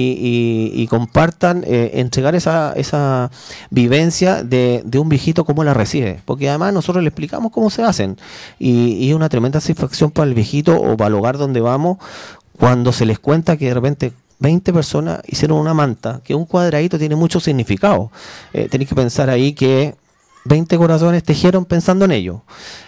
y- 0.76 0.82
y 0.84 0.88
compartan, 0.88 1.64
eh, 1.66 1.92
entregar 1.96 2.36
esa, 2.36 2.74
esa 2.74 3.32
vivencia 3.72 4.44
de, 4.44 4.84
un 5.00 5.10
viejito 5.10 5.44
cómo 5.44 5.64
la 5.64 5.74
recibe, 5.74 6.22
porque 6.26 6.48
además 6.48 6.74
nosotros 6.74 7.04
le 7.04 7.10
explicamos 7.10 7.52
cómo 7.52 7.72
se 7.72 7.82
hacen. 7.84 8.18
Y 8.60 9.10
es 9.10 9.16
una 9.16 9.30
tremenda 9.30 9.60
satisfacción 9.60 10.12
para 10.12 10.28
el 10.28 10.36
viejito 10.36 10.76
o 10.80 10.96
para 10.96 11.08
el 11.08 11.16
hogar 11.16 11.38
donde 11.40 11.60
vamos 11.60 11.98
cuando 12.58 12.94
se 12.94 13.06
les 13.06 13.18
cuenta 13.20 13.58
que 13.58 13.66
de 13.66 13.74
repente 13.74 14.14
20 14.40 14.74
personas 14.74 15.22
hicieron 15.28 15.58
una 15.58 15.74
manta, 15.74 16.22
que 16.24 16.36
un 16.36 16.46
cuadradito 16.46 16.98
tiene 17.00 17.16
mucho 17.16 17.40
significado. 17.40 18.12
Eh, 18.54 18.68
tenéis 18.70 18.90
que 18.90 18.96
pensar 18.96 19.30
ahí 19.30 19.54
que 19.54 19.96
20 20.46 20.78
corazones 20.78 21.24
tejieron 21.24 21.66
pensando 21.66 22.06
en 22.06 22.12
ello. 22.12 22.44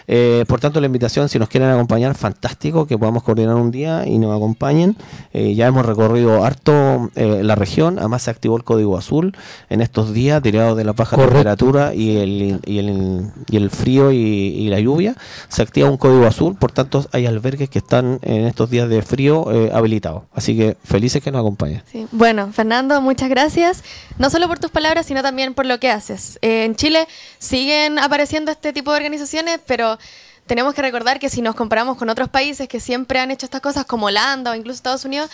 Eh, 0.06 0.44
por 0.48 0.60
tanto, 0.60 0.80
la 0.80 0.86
invitación, 0.86 1.28
si 1.28 1.38
nos 1.38 1.48
quieren 1.48 1.68
acompañar, 1.68 2.14
fantástico, 2.14 2.86
que 2.86 2.96
podamos 2.96 3.22
coordinar 3.22 3.56
un 3.56 3.70
día 3.70 4.04
y 4.06 4.18
nos 4.18 4.34
acompañen. 4.34 4.96
Eh, 5.32 5.54
ya 5.54 5.66
hemos 5.66 5.84
recorrido 5.84 6.44
harto 6.44 7.10
eh, 7.16 7.42
la 7.42 7.56
región, 7.56 7.98
además 7.98 8.22
se 8.22 8.30
activó 8.30 8.56
el 8.56 8.64
código 8.64 8.96
azul 8.96 9.36
en 9.68 9.80
estos 9.82 10.12
días, 10.12 10.42
derivado 10.42 10.76
de 10.76 10.84
la 10.84 10.92
baja 10.92 11.16
Correcto. 11.16 11.34
temperatura 11.34 11.94
y 11.94 12.16
el, 12.16 12.60
y 12.64 12.78
el, 12.78 13.22
y 13.50 13.56
el 13.56 13.70
frío 13.70 14.12
y, 14.12 14.16
y 14.16 14.68
la 14.68 14.80
lluvia. 14.80 15.16
Se 15.48 15.60
activa 15.62 15.90
un 15.90 15.96
código 15.96 16.26
azul, 16.26 16.56
por 16.56 16.72
tanto, 16.72 17.06
hay 17.12 17.26
albergues 17.26 17.68
que 17.68 17.80
están 17.80 18.20
en 18.22 18.46
estos 18.46 18.70
días 18.70 18.88
de 18.88 19.02
frío 19.02 19.50
eh, 19.52 19.70
habilitados. 19.74 20.22
Así 20.32 20.56
que 20.56 20.76
felices 20.84 21.22
que 21.22 21.32
nos 21.32 21.40
acompañen. 21.40 21.82
Sí. 21.90 22.06
Bueno, 22.12 22.52
Fernando, 22.52 23.00
muchas 23.02 23.28
gracias, 23.28 23.82
no 24.16 24.30
solo 24.30 24.46
por 24.48 24.58
tus 24.58 24.70
palabras, 24.70 25.06
sino 25.06 25.22
también 25.22 25.54
por 25.54 25.66
lo 25.66 25.80
que 25.80 25.90
haces. 25.90 26.38
Eh, 26.40 26.64
en 26.64 26.76
Chile 26.76 27.06
siguen 27.48 27.98
apareciendo 27.98 28.50
este 28.50 28.72
tipo 28.72 28.90
de 28.90 28.98
organizaciones, 28.98 29.58
pero 29.66 29.98
tenemos 30.46 30.74
que 30.74 30.82
recordar 30.82 31.18
que 31.18 31.28
si 31.28 31.42
nos 31.42 31.54
comparamos 31.54 31.96
con 31.96 32.08
otros 32.10 32.28
países 32.28 32.68
que 32.68 32.80
siempre 32.80 33.20
han 33.20 33.30
hecho 33.30 33.46
estas 33.46 33.60
cosas, 33.60 33.84
como 33.84 34.06
Holanda 34.06 34.50
o 34.50 34.54
incluso 34.54 34.76
Estados 34.76 35.04
Unidos, 35.04 35.30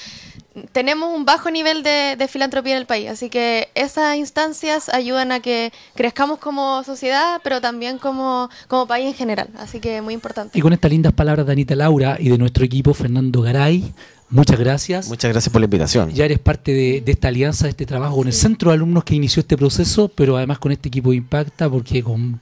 tenemos 0.72 1.16
un 1.16 1.24
bajo 1.24 1.50
nivel 1.50 1.82
de, 1.82 2.28
filantropía 2.28 2.74
en 2.74 2.78
el 2.78 2.86
país. 2.86 3.10
Así 3.10 3.30
que 3.30 3.68
esas 3.74 4.16
instancias 4.16 4.88
ayudan 4.88 5.32
a 5.32 5.40
que 5.40 5.72
crezcamos 5.94 6.38
como 6.38 6.84
sociedad, 6.84 7.40
pero 7.42 7.60
también 7.60 7.98
como, 7.98 8.48
como 8.68 8.86
país 8.86 9.06
en 9.06 9.14
general. 9.14 9.48
Así 9.58 9.80
que 9.80 10.00
muy 10.00 10.14
importante. 10.14 10.56
Y 10.56 10.62
con 10.62 10.72
estas 10.72 10.90
lindas 10.90 11.12
palabras 11.12 11.46
de 11.46 11.52
Anita 11.52 11.74
Laura 11.74 12.16
y 12.20 12.28
de 12.28 12.38
nuestro 12.38 12.64
equipo 12.64 12.94
Fernando 12.94 13.42
Garay, 13.42 13.92
muchas 14.34 14.58
gracias. 14.58 15.08
Muchas 15.08 15.30
gracias 15.32 15.50
por 15.50 15.60
la 15.60 15.64
invitación. 15.64 16.10
Ya 16.10 16.26
eres 16.26 16.38
parte 16.38 16.72
de, 16.72 17.00
de 17.00 17.12
esta 17.12 17.28
alianza, 17.28 17.64
de 17.64 17.70
este 17.70 17.86
trabajo 17.86 18.16
con 18.16 18.26
el 18.26 18.32
centro 18.32 18.70
de 18.70 18.74
alumnos 18.74 19.04
que 19.04 19.14
inició 19.14 19.40
este 19.40 19.56
proceso, 19.56 20.08
pero 20.14 20.36
además 20.36 20.58
con 20.58 20.72
este 20.72 20.88
equipo 20.88 21.10
de 21.10 21.16
Impacta, 21.16 21.70
porque 21.70 22.02
con 22.02 22.40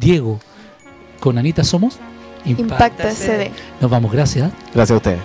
Diego, 0.00 0.40
con 1.20 1.38
Anita 1.38 1.62
somos 1.62 1.98
Impacto 2.46 3.08
SD. 3.08 3.50
Nos 3.80 3.90
vamos, 3.90 4.12
gracias. 4.12 4.52
Gracias 4.74 4.90
a 4.92 4.96
ustedes. 4.96 5.20